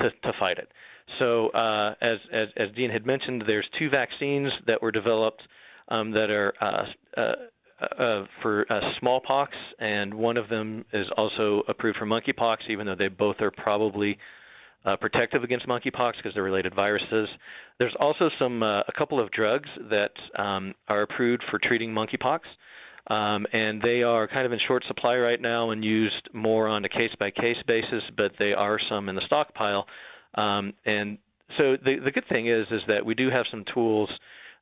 [0.00, 0.70] to, to fight it.
[1.18, 5.42] So, uh, as, as, as Dean had mentioned, there's two vaccines that were developed
[5.88, 7.32] um, that are uh, uh,
[7.98, 8.66] uh for
[8.98, 13.50] smallpox, and one of them is also approved for monkeypox, even though they both are
[13.50, 14.18] probably
[15.00, 17.28] protective against monkeypox because they're related viruses.
[17.78, 22.40] There's also some a couple of drugs that um, are approved for treating monkeypox.
[23.08, 26.84] Um, and they are kind of in short supply right now and used more on
[26.84, 29.86] a case by case basis, but they are some in the stockpile.
[30.36, 31.18] Um, and
[31.58, 34.10] so the, the good thing is is that we do have some tools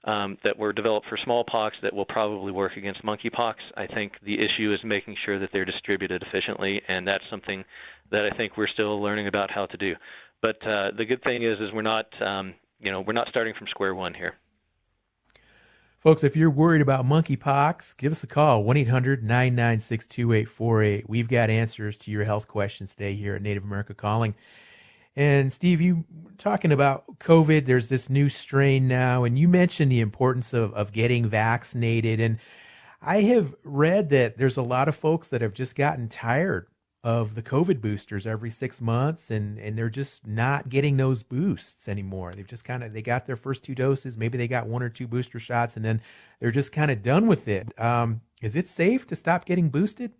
[0.04, 3.54] um, that were developed for smallpox that will probably work against monkeypox.
[3.76, 7.64] I think the issue is making sure that they're distributed efficiently, and that's something
[8.10, 9.94] that I think we're still learning about how to do.
[10.42, 13.54] But uh, the good thing is is we're not um, you know we're not starting
[13.54, 14.34] from square one here.
[16.00, 21.08] Folks, if you're worried about monkeypox, give us a call 1 800 996 2848.
[21.08, 24.34] We've got answers to your health questions today here at Native America Calling.
[25.16, 26.04] And Steve, you
[26.38, 30.92] talking about COVID, there's this new strain now, and you mentioned the importance of, of
[30.92, 32.20] getting vaccinated.
[32.20, 32.38] And
[33.00, 36.66] I have read that there's a lot of folks that have just gotten tired
[37.04, 41.86] of the COVID boosters every six months and, and they're just not getting those boosts
[41.86, 42.32] anymore.
[42.34, 44.16] They've just kind of, they got their first two doses.
[44.16, 46.00] Maybe they got one or two booster shots and then
[46.40, 47.78] they're just kind of done with it.
[47.78, 50.12] Um, is it safe to stop getting boosted?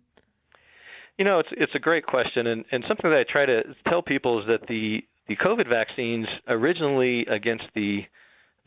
[1.17, 4.01] You know, it's it's a great question, and, and something that I try to tell
[4.01, 8.05] people is that the the COVID vaccines originally against the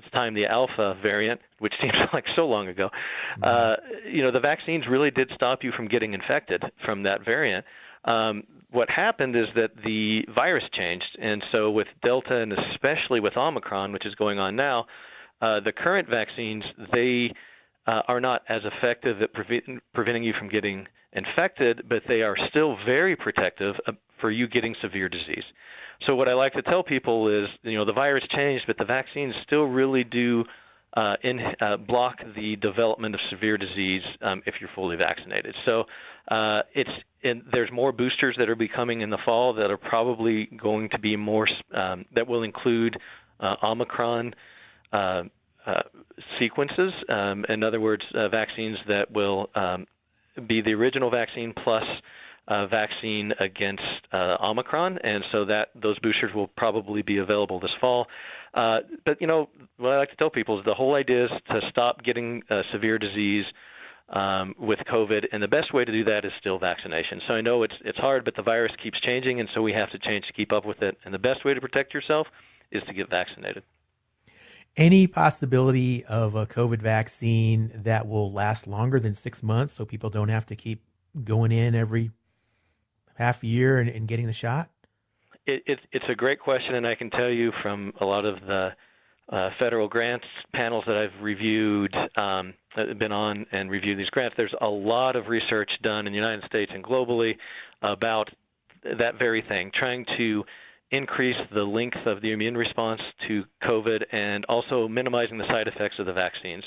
[0.05, 2.91] at time the alpha variant, which seems like so long ago,
[3.39, 3.43] mm-hmm.
[3.45, 7.65] uh, you know, the vaccines really did stop you from getting infected from that variant.
[8.05, 13.37] Um, what happened is that the virus changed, and so with Delta and especially with
[13.37, 14.87] Omicron, which is going on now,
[15.41, 17.33] uh, the current vaccines they
[17.89, 22.37] uh, are not as effective at pre- preventing you from getting infected, but they are
[22.51, 25.45] still very protective uh, for you getting severe disease.
[26.07, 28.85] So what I like to tell people is, you know, the virus changed, but the
[28.85, 30.45] vaccines still really do
[30.95, 35.55] uh, in, uh, block the development of severe disease um, if you're fully vaccinated.
[35.65, 35.87] So
[36.29, 36.91] uh, it's
[37.23, 41.17] there's more boosters that are becoming in the fall that are probably going to be
[41.17, 42.97] more um, that will include
[43.41, 44.35] uh, Omicron
[44.93, 45.25] uh,
[46.39, 46.93] sequences.
[47.09, 49.87] Um, in other words, vaccines that will um,
[50.47, 51.85] be the original vaccine plus
[52.49, 57.75] uh, vaccine against uh, Omicron, and so that those boosters will probably be available this
[57.81, 58.09] fall.
[58.55, 61.31] Uh, but you know, what I like to tell people is the whole idea is
[61.51, 63.45] to stop getting uh, severe disease
[64.09, 67.21] um, with COVID, and the best way to do that is still vaccination.
[67.29, 69.91] So I know it's it's hard, but the virus keeps changing, and so we have
[69.91, 70.99] to change to keep up with it.
[71.05, 72.27] And the best way to protect yourself
[72.71, 73.63] is to get vaccinated
[74.79, 80.09] any possibility of a COVID vaccine that will last longer than six months so people
[80.09, 80.83] don't have to keep
[81.25, 82.13] going in every
[83.17, 84.71] half year and, and getting the shot?
[85.47, 88.41] It, it, it's a great question, and I can tell you from a lot of
[88.47, 88.75] the
[89.31, 94.55] uh, federal grants panels that I've reviewed, um, been on and reviewed these grants, there's
[94.61, 97.37] a lot of research done in the United States and globally
[97.83, 98.31] about
[98.85, 100.45] that very thing, trying to
[100.91, 105.99] increase the length of the immune response to COVID and also minimizing the side effects
[105.99, 106.65] of the vaccines.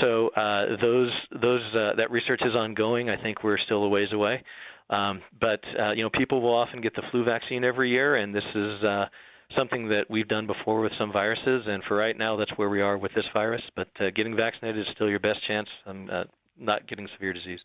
[0.00, 3.10] So uh, those those uh, that research is ongoing.
[3.10, 4.42] I think we're still a ways away,
[4.90, 8.34] um, but uh, you know people will often get the flu vaccine every year, and
[8.34, 9.08] this is uh,
[9.56, 11.64] something that we've done before with some viruses.
[11.66, 13.62] And for right now, that's where we are with this virus.
[13.76, 16.24] But uh, getting vaccinated is still your best chance on uh,
[16.58, 17.60] not getting severe disease.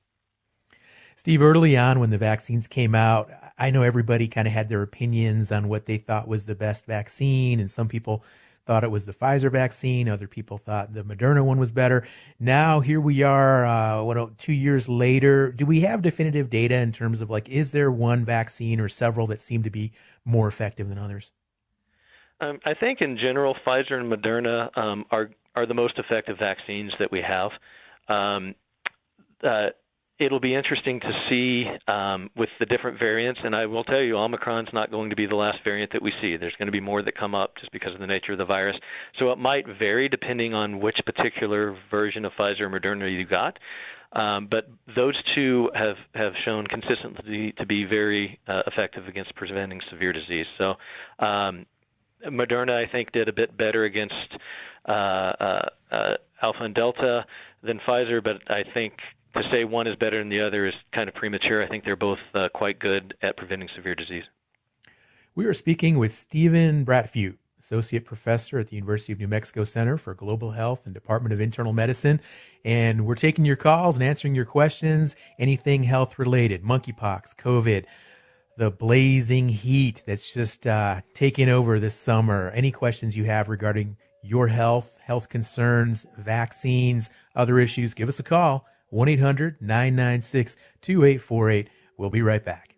[1.16, 3.30] Steve, early on when the vaccines came out,
[3.60, 6.86] I know everybody kind of had their opinions on what they thought was the best
[6.86, 8.24] vaccine, and some people
[8.66, 10.08] thought it was the Pfizer vaccine.
[10.08, 12.08] Other people thought the Moderna one was better.
[12.40, 15.52] Now here we are, uh, what two years later.
[15.52, 19.26] Do we have definitive data in terms of like, is there one vaccine or several
[19.28, 19.92] that seem to be
[20.24, 21.32] more effective than others?
[22.42, 26.94] Um, I think in general, Pfizer and Moderna um, are are the most effective vaccines
[27.00, 27.52] that we have.
[28.08, 28.56] Um,
[29.44, 29.70] uh,
[30.20, 33.40] it'll be interesting to see um, with the different variants.
[33.44, 36.14] And I will tell you, Omicron's not going to be the last variant that we
[36.22, 36.36] see.
[36.36, 38.46] There's going to be more that come up just because of the nature of the
[38.46, 38.78] virus.
[39.18, 43.60] So it might vary depending on which particular version of Pfizer or Moderna you got.
[44.12, 49.82] Um, but those two have, have shown consistently to be very uh, effective against preventing
[49.90, 50.48] severe disease.
[50.58, 50.78] So
[51.20, 51.66] um,
[52.26, 54.16] Moderna, I think, did a bit better against
[54.86, 57.26] uh, uh, uh Alpha and Delta
[57.62, 58.94] than Pfizer, but I think
[59.36, 61.64] to say one is better than the other is kind of premature.
[61.64, 64.24] I think they're both uh, quite good at preventing severe disease.
[65.36, 69.98] We are speaking with Stephen Bradfute, Associate Professor at the University of New Mexico Center
[69.98, 72.20] for Global Health and Department of Internal Medicine.
[72.66, 77.86] And we're taking your calls and answering your questions, anything health related, monkeypox, COVID,
[78.58, 82.52] the blazing heat that's just uh, taking over this summer.
[82.54, 88.24] Any questions you have regarding your health, health concerns, vaccines, other issues, give us a
[88.24, 88.66] call.
[88.90, 91.70] 1 800 996 2848.
[91.98, 92.76] We'll be right back.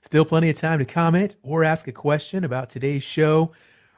[0.07, 3.51] Still plenty of time to comment or ask a question about today's show.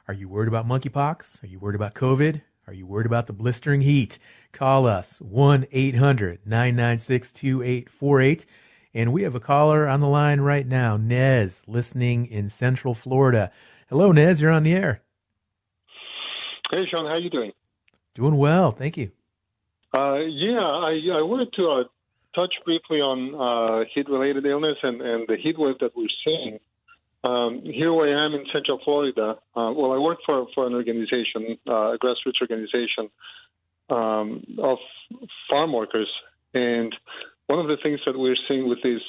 [0.07, 1.43] Are you worried about monkeypox?
[1.43, 2.41] Are you worried about COVID?
[2.65, 4.17] Are you worried about the blistering heat?
[4.51, 8.47] Call us 1 800 996 2848.
[8.95, 13.51] And we have a caller on the line right now, Nez, listening in Central Florida.
[13.87, 14.41] Hello, Nez.
[14.41, 15.03] You're on the air.
[16.71, 17.05] Hey, Shawn.
[17.05, 17.51] How you doing?
[18.15, 18.71] Doing well.
[18.71, 19.11] Thank you.
[19.93, 21.83] Uh, yeah, I, I wanted to uh,
[22.39, 26.59] touch briefly on uh, heat-related illness and, and the heat wave that we're seeing.
[27.21, 31.57] Um, here I am in Central Florida, uh, well, I work for, for an organization,
[31.67, 33.09] uh, a grassroots organization
[33.89, 34.77] um, of
[35.49, 36.09] farm workers.
[36.53, 36.95] And
[37.47, 39.01] one of the things that we're seeing with this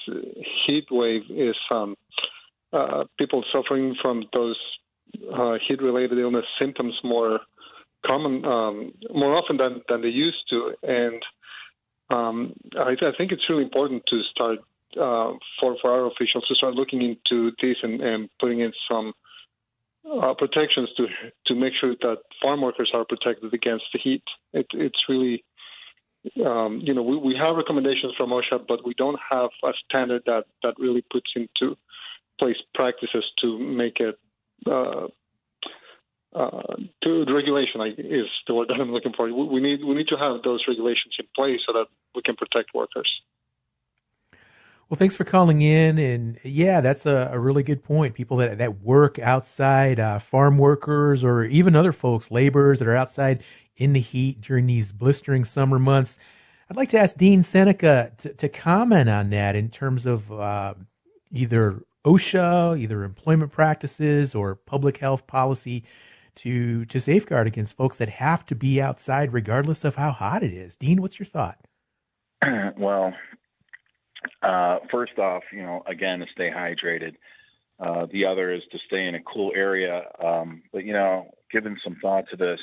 [0.66, 1.96] heat wave is um,
[2.72, 4.58] uh, people suffering from those
[5.32, 7.40] uh, heat-related illness symptoms more
[8.04, 10.74] common, um, more often than, than they used to.
[10.82, 11.22] And
[12.10, 14.58] um, I, I, think it's really important to start
[14.96, 19.12] uh, for for our officials to start looking into this and, and putting in some
[20.10, 21.06] uh, protections to
[21.46, 24.24] to make sure that farm workers are protected against the heat.
[24.52, 25.44] It, it's really
[26.44, 30.22] um, you know we, we have recommendations from OSHA, but we don't have a standard
[30.26, 31.76] that that really puts into
[32.38, 34.18] place practices to make it
[34.66, 35.06] uh,
[36.32, 39.32] uh, to the regulation is the word that I'm looking for.
[39.32, 42.72] We need we need to have those regulations in place so that we can protect
[42.74, 43.10] workers.
[44.88, 48.14] Well, thanks for calling in, and yeah, that's a, a really good point.
[48.14, 52.96] People that that work outside, uh, farm workers, or even other folks, laborers that are
[52.96, 53.42] outside
[53.76, 56.18] in the heat during these blistering summer months.
[56.68, 60.74] I'd like to ask Dean Seneca to, to comment on that in terms of uh,
[61.32, 65.84] either OSHA, either employment practices, or public health policy
[66.40, 70.52] to to safeguard against folks that have to be outside regardless of how hot it
[70.52, 70.76] is.
[70.76, 71.58] Dean, what's your thought?
[72.78, 73.12] well,
[74.42, 77.14] uh, first off, you know, again, to stay hydrated.
[77.78, 80.04] Uh, the other is to stay in a cool area.
[80.22, 82.60] Um, but you know, giving some thought to this,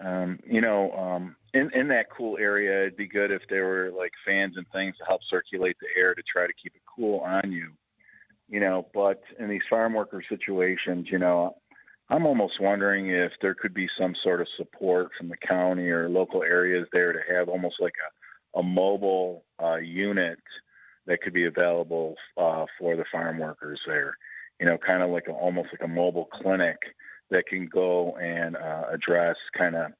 [0.00, 3.90] um, you know, um, in in that cool area, it'd be good if there were
[3.96, 7.20] like fans and things to help circulate the air to try to keep it cool
[7.20, 7.70] on you.
[8.48, 11.56] You know, but in these farm worker situations, you know,
[12.08, 16.08] I'm almost wondering if there could be some sort of support from the county or
[16.08, 17.94] local areas there to have almost like
[18.54, 20.38] a, a mobile uh, unit
[21.06, 24.16] that could be available uh, for the farm workers there.
[24.60, 26.76] You know, kind of like a, almost like a mobile clinic
[27.30, 29.92] that can go and uh, address kind of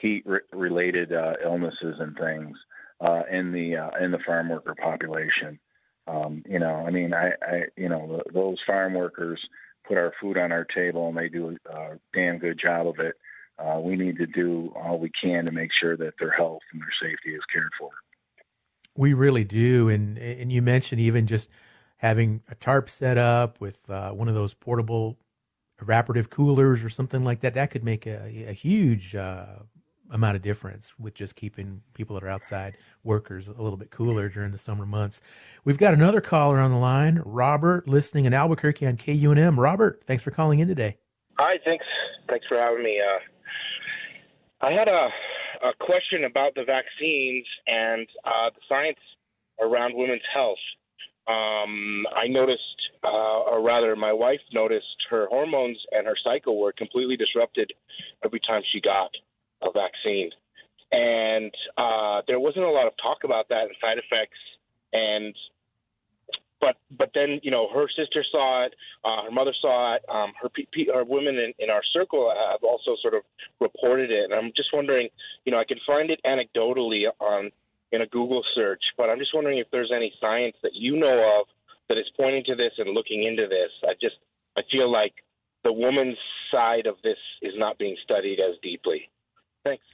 [0.00, 2.56] heat re- related uh, illnesses and things
[3.00, 5.58] uh, in the uh, in the farm worker population.
[6.06, 9.40] Um, you know, I mean, I, I you know, the, those farm workers
[9.90, 13.16] put our food on our table and they do a damn good job of it.
[13.58, 16.80] Uh, we need to do all we can to make sure that their health and
[16.80, 17.90] their safety is cared for.
[18.96, 21.48] We really do, and and you mentioned even just
[21.98, 25.18] having a tarp set up with uh, one of those portable
[25.82, 27.54] evaporative coolers or something like that.
[27.54, 29.46] That could make a, a huge uh,
[30.10, 34.28] amount of difference with just keeping people that are outside workers a little bit cooler
[34.28, 35.20] during the summer months.
[35.64, 39.56] We've got another caller on the line, Robert, listening in Albuquerque on KUNM.
[39.56, 40.96] Robert, thanks for calling in today.
[41.38, 41.86] Hi, thanks.
[42.28, 43.00] Thanks for having me.
[43.00, 45.08] Uh, I had a,
[45.68, 48.98] a question about the vaccines and uh, the science
[49.60, 50.58] around women's health.
[51.26, 52.60] Um, I noticed,
[53.04, 57.72] uh, or rather, my wife noticed her hormones and her cycle were completely disrupted
[58.24, 59.10] every time she got
[59.62, 60.30] a vaccine.
[60.92, 64.38] And uh, there wasn't a lot of talk about that and side effects.
[64.92, 65.34] And
[66.60, 70.32] but but then you know her sister saw it, uh, her mother saw it, um,
[70.40, 70.48] her
[70.92, 73.22] her women in, in our circle have also sort of
[73.60, 74.24] reported it.
[74.24, 75.08] And I'm just wondering,
[75.44, 77.50] you know, I can find it anecdotally on
[77.92, 81.40] in a Google search, but I'm just wondering if there's any science that you know
[81.40, 81.46] of
[81.88, 83.70] that is pointing to this and looking into this.
[83.84, 84.16] I just
[84.56, 85.14] I feel like
[85.64, 86.18] the woman's
[86.50, 89.10] side of this is not being studied as deeply.
[89.64, 89.84] Thanks.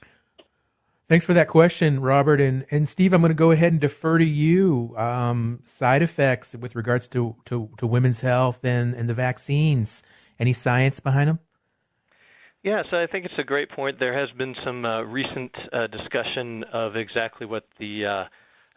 [1.09, 2.41] Thanks for that question, Robert.
[2.41, 4.93] And, and Steve, I'm going to go ahead and defer to you.
[4.97, 10.03] Um, side effects with regards to, to, to women's health and, and the vaccines.
[10.37, 11.39] Any science behind them?
[12.63, 13.99] Yeah, so I think it's a great point.
[13.99, 18.23] There has been some uh, recent uh, discussion of exactly what the uh,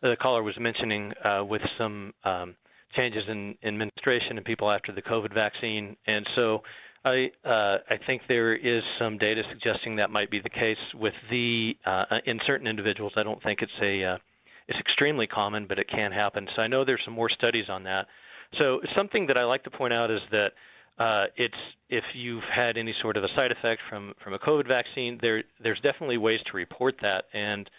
[0.01, 2.55] the caller was mentioning uh, with some um,
[2.95, 5.97] changes in, in administration and people after the COVID vaccine.
[6.07, 6.63] And so
[7.05, 11.15] I uh, I think there is some data suggesting that might be the case with
[11.31, 13.13] the uh, in certain individuals.
[13.17, 14.19] I don't think it's a uh,
[14.69, 16.49] it's extremely common, but it can happen.
[16.55, 18.07] So I know there's some more studies on that.
[18.59, 20.53] So something that I like to point out is that
[20.99, 21.57] uh, it's
[21.89, 25.43] if you've had any sort of a side effect from from a COVID vaccine, there
[25.59, 27.71] there's definitely ways to report that, and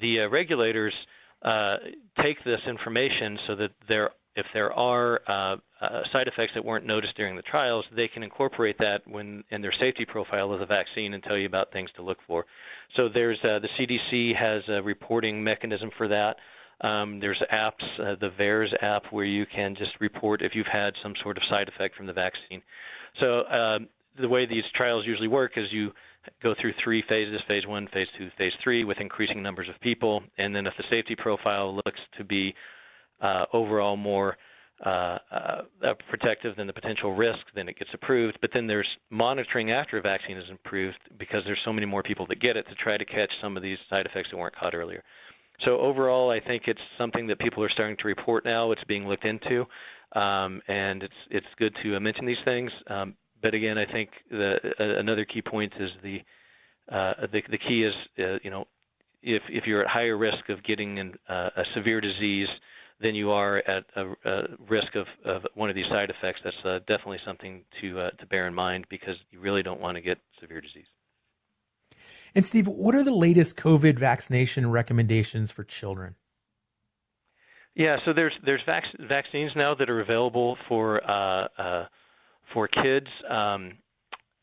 [0.00, 0.94] the uh, regulators
[1.42, 1.78] uh,
[2.22, 6.86] take this information so that there if there are uh, uh, side effects that weren't
[6.86, 10.66] noticed during the trials, they can incorporate that when in their safety profile of the
[10.66, 12.46] vaccine and tell you about things to look for.
[12.96, 16.38] So there's uh, the CDC has a reporting mechanism for that.
[16.80, 20.94] Um, there's apps, uh, the VAERS app, where you can just report if you've had
[21.02, 22.62] some sort of side effect from the vaccine.
[23.20, 25.92] So um, the way these trials usually work is you
[26.42, 30.22] go through three phases phase one, phase two, phase three with increasing numbers of people.
[30.36, 32.54] And then if the safety profile looks to be
[33.20, 34.36] overall more
[34.84, 38.38] uh, uh, protective than the potential risk, then it gets approved.
[38.40, 42.26] But then there's monitoring after a vaccine is approved because there's so many more people
[42.26, 44.76] that get it to try to catch some of these side effects that weren't caught
[44.76, 45.02] earlier.
[45.64, 48.70] So overall, I think it's something that people are starting to report now.
[48.70, 49.66] It's being looked into,
[50.12, 52.70] um, and it's it's good to mention these things.
[52.86, 56.22] Um, but again, I think the, uh, another key point is the
[56.88, 58.68] uh, the, the key is uh, you know
[59.24, 62.48] if if you're at higher risk of getting an, a severe disease
[63.00, 66.40] then you are at a, a risk of, of, one of these side effects.
[66.42, 69.96] That's uh, definitely something to uh, to bear in mind because you really don't want
[69.96, 70.86] to get severe disease.
[72.34, 76.16] And Steve, what are the latest COVID vaccination recommendations for children?
[77.74, 81.84] Yeah, so there's there's vac- vaccines now that are available for uh, uh
[82.52, 83.06] for kids.
[83.28, 83.74] Um,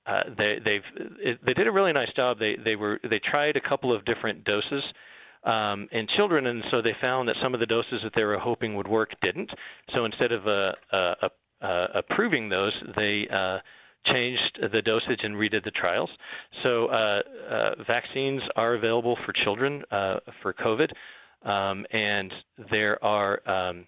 [0.06, 0.84] uh, they they've
[1.20, 2.40] it, they did a really nice job.
[2.40, 4.84] They they were they tried a couple of different doses
[5.46, 8.38] um, in children, and so they found that some of the doses that they were
[8.38, 9.52] hoping would work didn't.
[9.94, 11.30] So instead of uh, uh,
[11.62, 13.60] uh, approving those, they uh,
[14.04, 16.10] changed the dosage and redid the trials.
[16.64, 20.92] So uh, uh, vaccines are available for children for COVID,
[21.44, 22.34] um, and
[22.72, 23.86] there are um,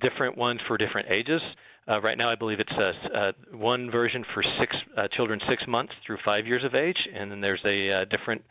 [0.00, 1.42] different ones for different ages.
[1.86, 4.76] right now, I believe it's one version for six
[5.12, 8.44] children six months through five years of age, and then there's a different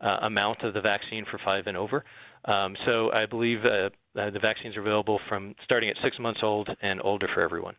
[0.00, 2.04] uh, amount of the vaccine for five and over.
[2.44, 6.40] Um, so I believe uh, uh, the vaccines are available from starting at six months
[6.42, 7.74] old and older for everyone.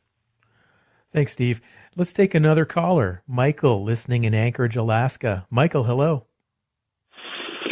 [1.13, 1.61] Thanks, Steve.
[1.95, 3.23] Let's take another caller.
[3.27, 5.47] Michael, listening in Anchorage, Alaska.
[5.49, 6.25] Michael, hello.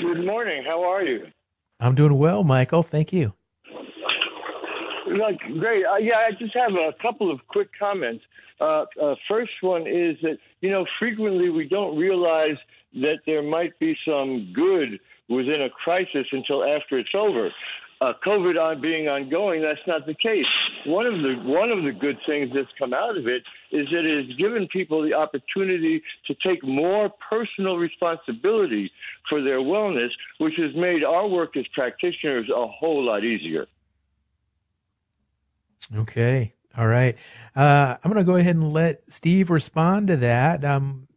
[0.01, 0.63] Good morning.
[0.65, 1.27] How are you?
[1.79, 2.81] I'm doing well, Michael.
[2.81, 3.33] Thank you.
[5.07, 5.85] Like, great.
[5.85, 8.23] Uh, yeah, I just have a couple of quick comments.
[8.59, 12.57] Uh, uh, first one is that, you know, frequently we don't realize
[12.95, 17.51] that there might be some good within a crisis until after it's over
[18.01, 20.45] uh, COVID on being ongoing, that's not the case.
[20.85, 24.05] One of the one of the good things that's come out of it is that
[24.05, 28.91] it has given people the opportunity to take more personal responsibility
[29.29, 33.65] for their wellness, which has made our work as practitioners a whole lot easier.
[35.95, 37.15] Okay, all right.
[37.55, 40.65] Uh, I'm going to go ahead and let Steve respond to that.
[40.65, 41.07] Um,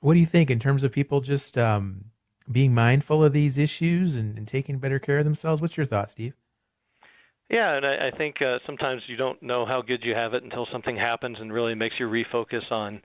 [0.00, 2.06] what do you think in terms of people just um,
[2.50, 5.60] being mindful of these issues and, and taking better care of themselves.
[5.60, 6.34] What's your thought, Steve?
[7.48, 10.44] Yeah, and I, I think uh, sometimes you don't know how good you have it
[10.44, 13.02] until something happens and really makes you refocus on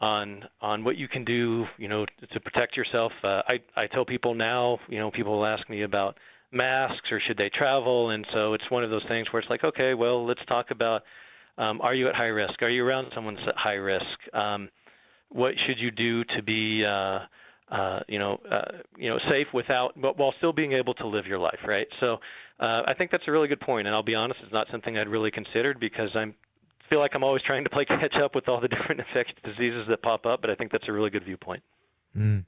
[0.00, 3.12] on on what you can do, you know, to protect yourself.
[3.24, 6.18] Uh, I I tell people now, you know, people will ask me about
[6.52, 9.64] masks or should they travel, and so it's one of those things where it's like,
[9.64, 11.02] okay, well, let's talk about
[11.56, 12.62] um, are you at high risk?
[12.62, 14.04] Are you around someone at high risk?
[14.32, 14.68] Um,
[15.30, 17.20] what should you do to be uh,
[17.70, 21.26] uh, you know, uh, you know, safe without, but while still being able to live
[21.26, 21.86] your life, right?
[22.00, 22.18] So,
[22.60, 24.96] uh, I think that's a really good point, and I'll be honest, it's not something
[24.96, 26.34] I'd really considered because I'm
[26.88, 29.86] feel like I'm always trying to play catch up with all the different infectious diseases
[29.88, 31.62] that pop up, but I think that's a really good viewpoint.
[32.16, 32.44] Mm.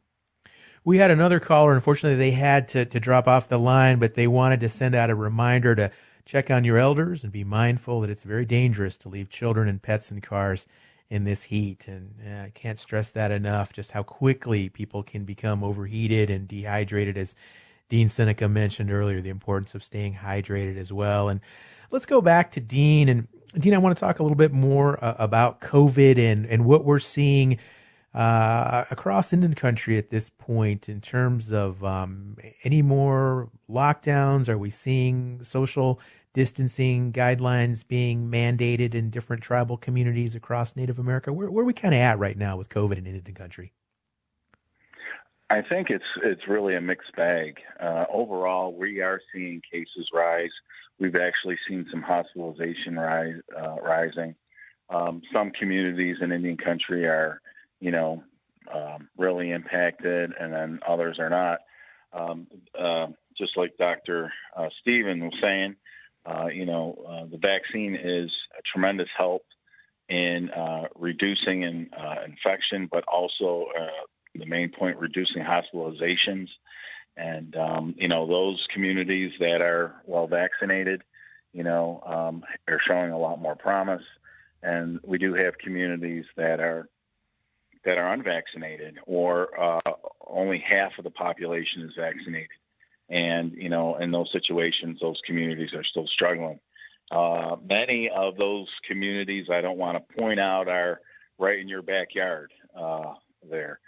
[0.83, 1.75] We had another caller.
[1.75, 5.11] Unfortunately, they had to, to drop off the line, but they wanted to send out
[5.11, 5.91] a reminder to
[6.25, 9.83] check on your elders and be mindful that it's very dangerous to leave children and
[9.83, 10.67] pets in cars
[11.11, 11.89] in this heat.
[11.89, 16.49] And uh, I can't stress that enough, just how quickly people can become overheated and
[16.49, 17.35] dehydrated, as
[17.89, 21.29] Dean Seneca mentioned earlier, the importance of staying hydrated as well.
[21.29, 21.41] And
[21.91, 23.09] let's go back to Dean.
[23.09, 26.65] And Dean, I want to talk a little bit more uh, about COVID and, and
[26.65, 27.59] what we're seeing
[28.15, 34.49] uh, across Indian country at this point in terms of um, any more lockdowns?
[34.49, 36.01] Are we seeing social
[36.33, 41.33] distancing guidelines being mandated in different tribal communities across Native America?
[41.33, 43.73] Where, where are we kind of at right now with COVID in Indian country?
[45.51, 47.59] I think it's it's really a mixed bag.
[47.81, 50.53] Uh, overall, we are seeing cases rise.
[51.01, 54.37] We've actually seen some hospitalization rise uh, rising.
[54.91, 57.41] Um, some communities in Indian country are,
[57.81, 58.23] you know,
[58.73, 61.61] um, really impacted, and then others are not.
[62.13, 62.47] Um,
[62.79, 64.33] uh, just like Dr.
[64.57, 65.77] Uh, Stephen was saying,
[66.27, 69.45] uh, you know, uh, the vaccine is a tremendous help
[70.09, 73.87] in uh, reducing in, uh, infection, but also uh,
[74.35, 76.49] the main point, reducing hospitalizations.
[77.17, 81.03] And, um, you know, those communities that are well vaccinated,
[81.53, 84.03] you know, um, are showing a lot more promise.
[84.63, 86.89] And we do have communities that are
[87.85, 89.81] that are unvaccinated or uh,
[90.27, 92.51] only half of the population is vaccinated.
[93.11, 96.61] And, you know, in those situations, those communities are still struggling.
[97.11, 101.01] Uh, many of those communities, I don't want to point out, are
[101.39, 103.15] right in your backyard uh,
[103.51, 103.81] there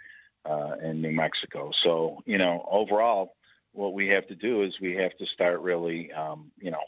[0.45, 1.71] uh, in New Mexico.
[1.71, 3.35] So, you know, overall,
[3.71, 6.83] what we have to do is we have to start really, um, you know,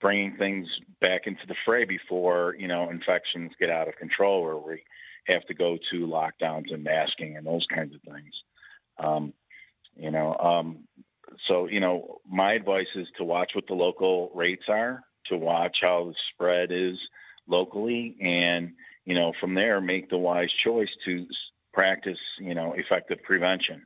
[0.00, 0.68] bringing things
[1.00, 4.82] back into the fray before, you know, infections get out of control or we
[5.24, 8.42] have to go to lockdowns and masking and those kinds of things.
[8.98, 9.32] Um,
[9.96, 10.80] you know, um,
[11.46, 15.80] so you know, my advice is to watch what the local rates are, to watch
[15.82, 16.98] how the spread is
[17.46, 18.72] locally, and
[19.04, 21.26] you know, from there make the wise choice to
[21.72, 23.84] practice, you know, effective prevention.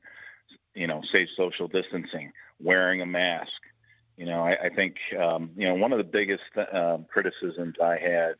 [0.74, 3.50] You know, safe social distancing, wearing a mask.
[4.16, 7.98] You know, I, I think um, you know one of the biggest uh, criticisms I
[7.98, 8.34] had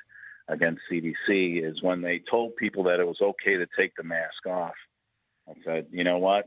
[0.49, 4.47] against CDC is when they told people that it was okay to take the mask
[4.47, 4.75] off.
[5.49, 6.47] I said, you know what?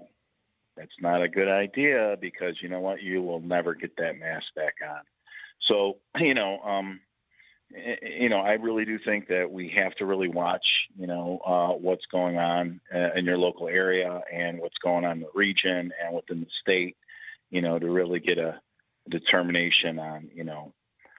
[0.78, 3.02] That's not a good idea because you know what?
[3.02, 5.02] You will never get that mask back on.
[5.60, 7.00] So, you know, um,
[8.02, 11.70] you know, I really do think that we have to really watch, you know, uh,
[11.70, 15.94] what's going on uh, in your local area and what's going on in the region
[16.04, 16.98] and within the state,
[17.50, 18.60] you know, to really get a
[19.10, 20.74] determination on, you know,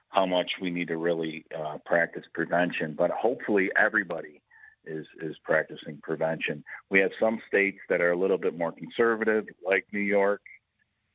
[0.09, 2.93] how much we need to really uh, practice prevention.
[2.93, 4.42] But hopefully, everybody
[4.85, 6.63] is is practicing prevention.
[6.89, 10.41] We have some states that are a little bit more conservative, like New York,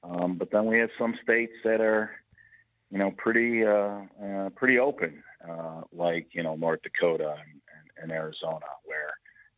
[0.02, 2.10] um, but then we have some states that are,
[2.90, 7.60] you know, pretty uh, uh, pretty open, uh, like you know North Dakota and,
[8.00, 9.12] and, and Arizona, where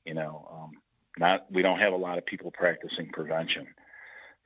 [0.04, 0.70] you know um,
[1.18, 3.66] not we don't have a lot of people practicing prevention.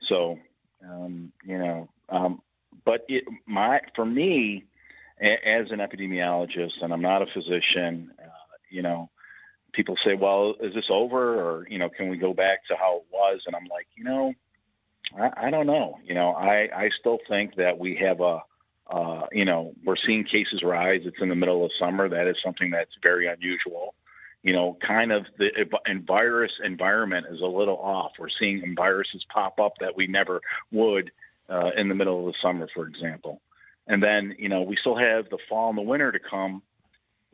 [0.07, 0.39] So
[0.87, 2.41] um, you know, um,
[2.83, 4.65] but it, my for me
[5.21, 8.27] a, as an epidemiologist, and I'm not a physician, uh,
[8.69, 9.09] you know
[9.75, 11.39] people say, well, is this over?
[11.39, 13.41] Or, you know, can we go back to how it was?
[13.45, 14.33] And I'm like, you know,
[15.17, 15.99] I, I don't know.
[16.03, 18.43] You know, I I still think that we have a
[18.87, 21.01] uh, you know, we're seeing cases rise.
[21.05, 22.07] It's in the middle of summer.
[22.07, 23.95] That is something that's very unusual.
[24.43, 25.67] You know, kind of the
[26.05, 28.13] virus environment is a little off.
[28.19, 31.11] We're seeing viruses pop up that we never would
[31.49, 33.41] uh, in the middle of the summer, for example.
[33.87, 36.61] And then, you know, we still have the fall and the winter to come,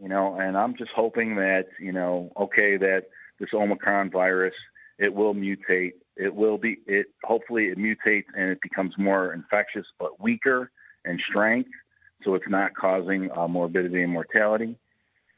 [0.01, 3.05] you know, and I'm just hoping that, you know, okay, that
[3.39, 4.53] this Omicron virus,
[4.97, 5.93] it will mutate.
[6.17, 10.71] It will be, it hopefully it mutates and it becomes more infectious, but weaker
[11.05, 11.69] and strength,
[12.23, 14.75] so it's not causing uh, morbidity and mortality.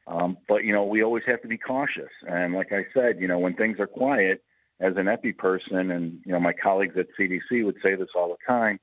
[0.07, 2.09] Um, but you know, we always have to be cautious.
[2.27, 4.43] And like I said, you know, when things are quiet,
[4.79, 8.29] as an epi person, and you know, my colleagues at CDC would say this all
[8.29, 8.79] the time.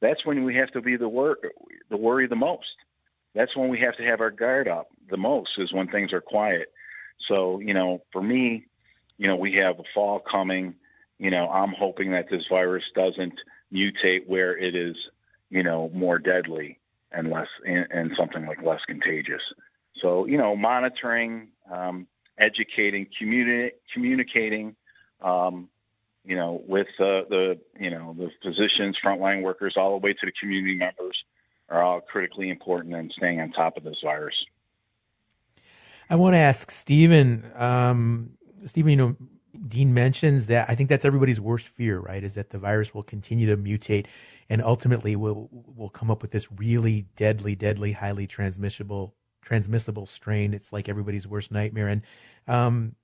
[0.00, 1.38] That's when we have to be the wor-
[1.88, 2.66] the worry the most.
[3.34, 6.20] That's when we have to have our guard up the most is when things are
[6.20, 6.72] quiet.
[7.28, 8.66] So you know, for me,
[9.18, 10.74] you know, we have a fall coming.
[11.18, 13.34] You know, I'm hoping that this virus doesn't
[13.72, 14.96] mutate where it is
[15.50, 16.78] you know, more deadly
[17.12, 19.42] and less and, and something like less contagious.
[19.96, 22.06] So, you know, monitoring, um,
[22.38, 24.76] educating, communi- communicating,
[25.20, 25.68] um,
[26.24, 30.26] you know, with uh, the, you know, the physicians, frontline workers, all the way to
[30.26, 31.24] the community members
[31.70, 34.44] are all critically important in staying on top of this virus.
[36.08, 38.30] I want to ask Stephen, um,
[38.66, 39.16] Stephen, you know,
[39.68, 42.22] Dean mentions that I think that's everybody's worst fear, right?
[42.22, 44.06] Is that the virus will continue to mutate
[44.48, 50.54] and ultimately will will come up with this really deadly, deadly, highly transmissible transmissible strain.
[50.54, 51.88] It's like everybody's worst nightmare.
[51.88, 52.02] And
[52.48, 52.94] um,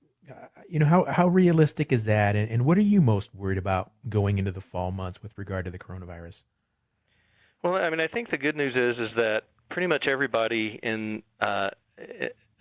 [0.67, 2.35] you know how how realistic is that?
[2.35, 5.65] And, and what are you most worried about going into the fall months with regard
[5.65, 6.43] to the coronavirus?
[7.67, 11.21] Well, I mean, I think the good news is is that pretty much everybody in
[11.41, 11.69] uh,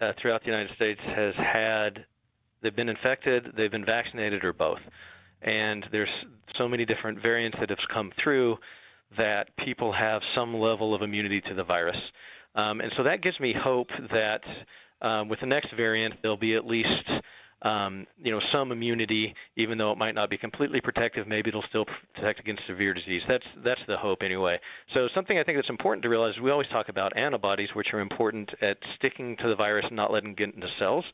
[0.00, 2.04] uh, throughout the United States has had
[2.60, 4.80] they've been infected, they've been vaccinated, or both.
[5.42, 6.10] And there's
[6.58, 8.56] so many different variants that have come through
[9.16, 11.96] that people have some level of immunity to the virus.
[12.56, 14.42] Um, and so that gives me hope that
[15.02, 17.08] um, with the next variant, there'll be at least
[17.66, 21.26] um, you know some immunity, even though it might not be completely protective.
[21.26, 23.22] Maybe it'll still protect against severe disease.
[23.28, 24.60] That's that's the hope anyway.
[24.94, 27.98] So something I think that's important to realize: we always talk about antibodies, which are
[27.98, 31.04] important at sticking to the virus and not letting it get into cells,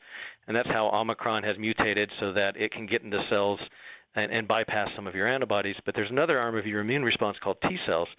[0.47, 3.59] and that's how Omicron has mutated so that it can get into cells
[4.13, 5.77] and, and bypass some of your antibodies.
[5.85, 8.09] But there's another arm of your immune response called T cells,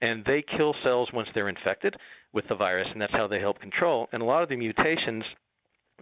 [0.00, 1.96] and they kill cells once they're infected
[2.32, 4.08] with the virus, and that's how they help control.
[4.12, 5.24] And a lot of the mutations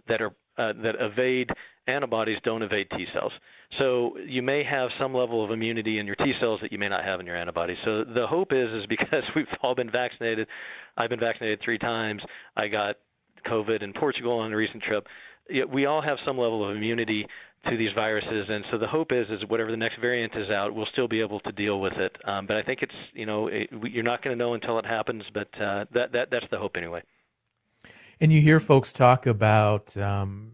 [0.07, 1.49] that are uh, that evade
[1.89, 3.31] antibodies don't evade T cells.
[3.77, 6.89] So you may have some level of immunity in your T cells that you may
[6.89, 7.77] not have in your antibodies.
[7.85, 10.47] So the hope is is because we've all been vaccinated.
[10.97, 12.21] I've been vaccinated three times.
[12.55, 12.97] I got
[13.45, 15.07] COVID in Portugal on a recent trip.
[15.69, 17.25] We all have some level of immunity
[17.69, 20.73] to these viruses, and so the hope is is whatever the next variant is out,
[20.73, 22.15] we'll still be able to deal with it.
[22.23, 24.85] Um, but I think it's you know it, you're not going to know until it
[24.85, 27.01] happens, but uh, that that that's the hope anyway.
[28.21, 30.53] And you hear folks talk about um,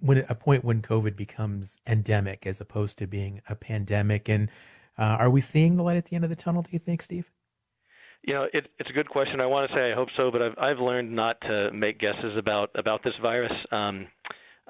[0.00, 4.28] when a point when COVID becomes endemic as opposed to being a pandemic.
[4.28, 4.50] And
[4.98, 6.62] uh, are we seeing the light at the end of the tunnel?
[6.62, 7.30] Do you think, Steve?
[8.22, 9.40] You know, it, it's a good question.
[9.40, 12.36] I want to say I hope so, but I've I've learned not to make guesses
[12.36, 13.52] about about this virus.
[13.72, 14.08] Um,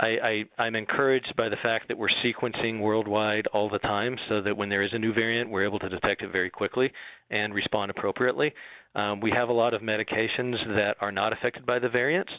[0.03, 4.57] I, I'm encouraged by the fact that we're sequencing worldwide all the time, so that
[4.57, 6.93] when there is a new variant, we're able to detect it very quickly
[7.31, 8.55] and respond appropriately.
[8.95, 12.33] Um, we have a lot of medications that are not affected by the variants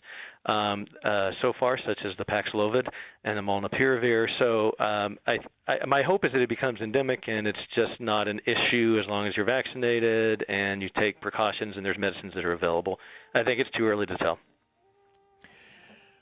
[0.48, 2.88] um, uh, so far, such as the Paxlovid
[3.24, 4.28] and the Molnupiravir.
[4.40, 8.28] So um, I, I, my hope is that it becomes endemic and it's just not
[8.28, 12.44] an issue as long as you're vaccinated and you take precautions and there's medicines that
[12.44, 13.00] are available.
[13.34, 14.40] I think it's too early to tell.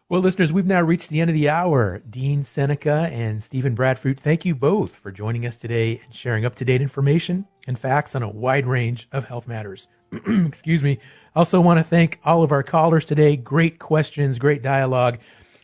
[0.09, 1.99] Well, listeners, we've now reached the end of the hour.
[1.99, 6.55] Dean Seneca and Stephen Bradfute, thank you both for joining us today and sharing up
[6.55, 9.87] to date information and facts on a wide range of health matters.
[10.11, 10.97] Excuse me.
[11.35, 13.35] I Also, want to thank all of our callers today.
[13.37, 15.19] Great questions, great dialogue.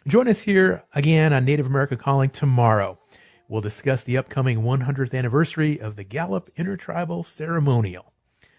[0.07, 2.99] Join us here again on Native America Calling tomorrow.
[3.47, 8.13] We'll discuss the upcoming 100th anniversary of the Gallup Intertribal Ceremonial.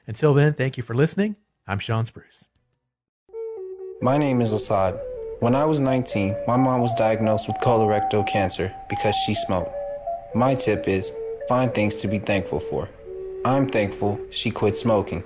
[0.09, 1.37] Until then, thank you for listening.
[1.65, 2.49] I'm Shawn Spruce.
[4.03, 4.99] My name is Assad.
[5.41, 9.71] When I was 19, my mom was diagnosed with colorectal cancer because she smoked.
[10.35, 11.13] My tip is
[11.47, 12.89] find things to be thankful for.
[13.45, 15.23] I'm thankful she quit smoking.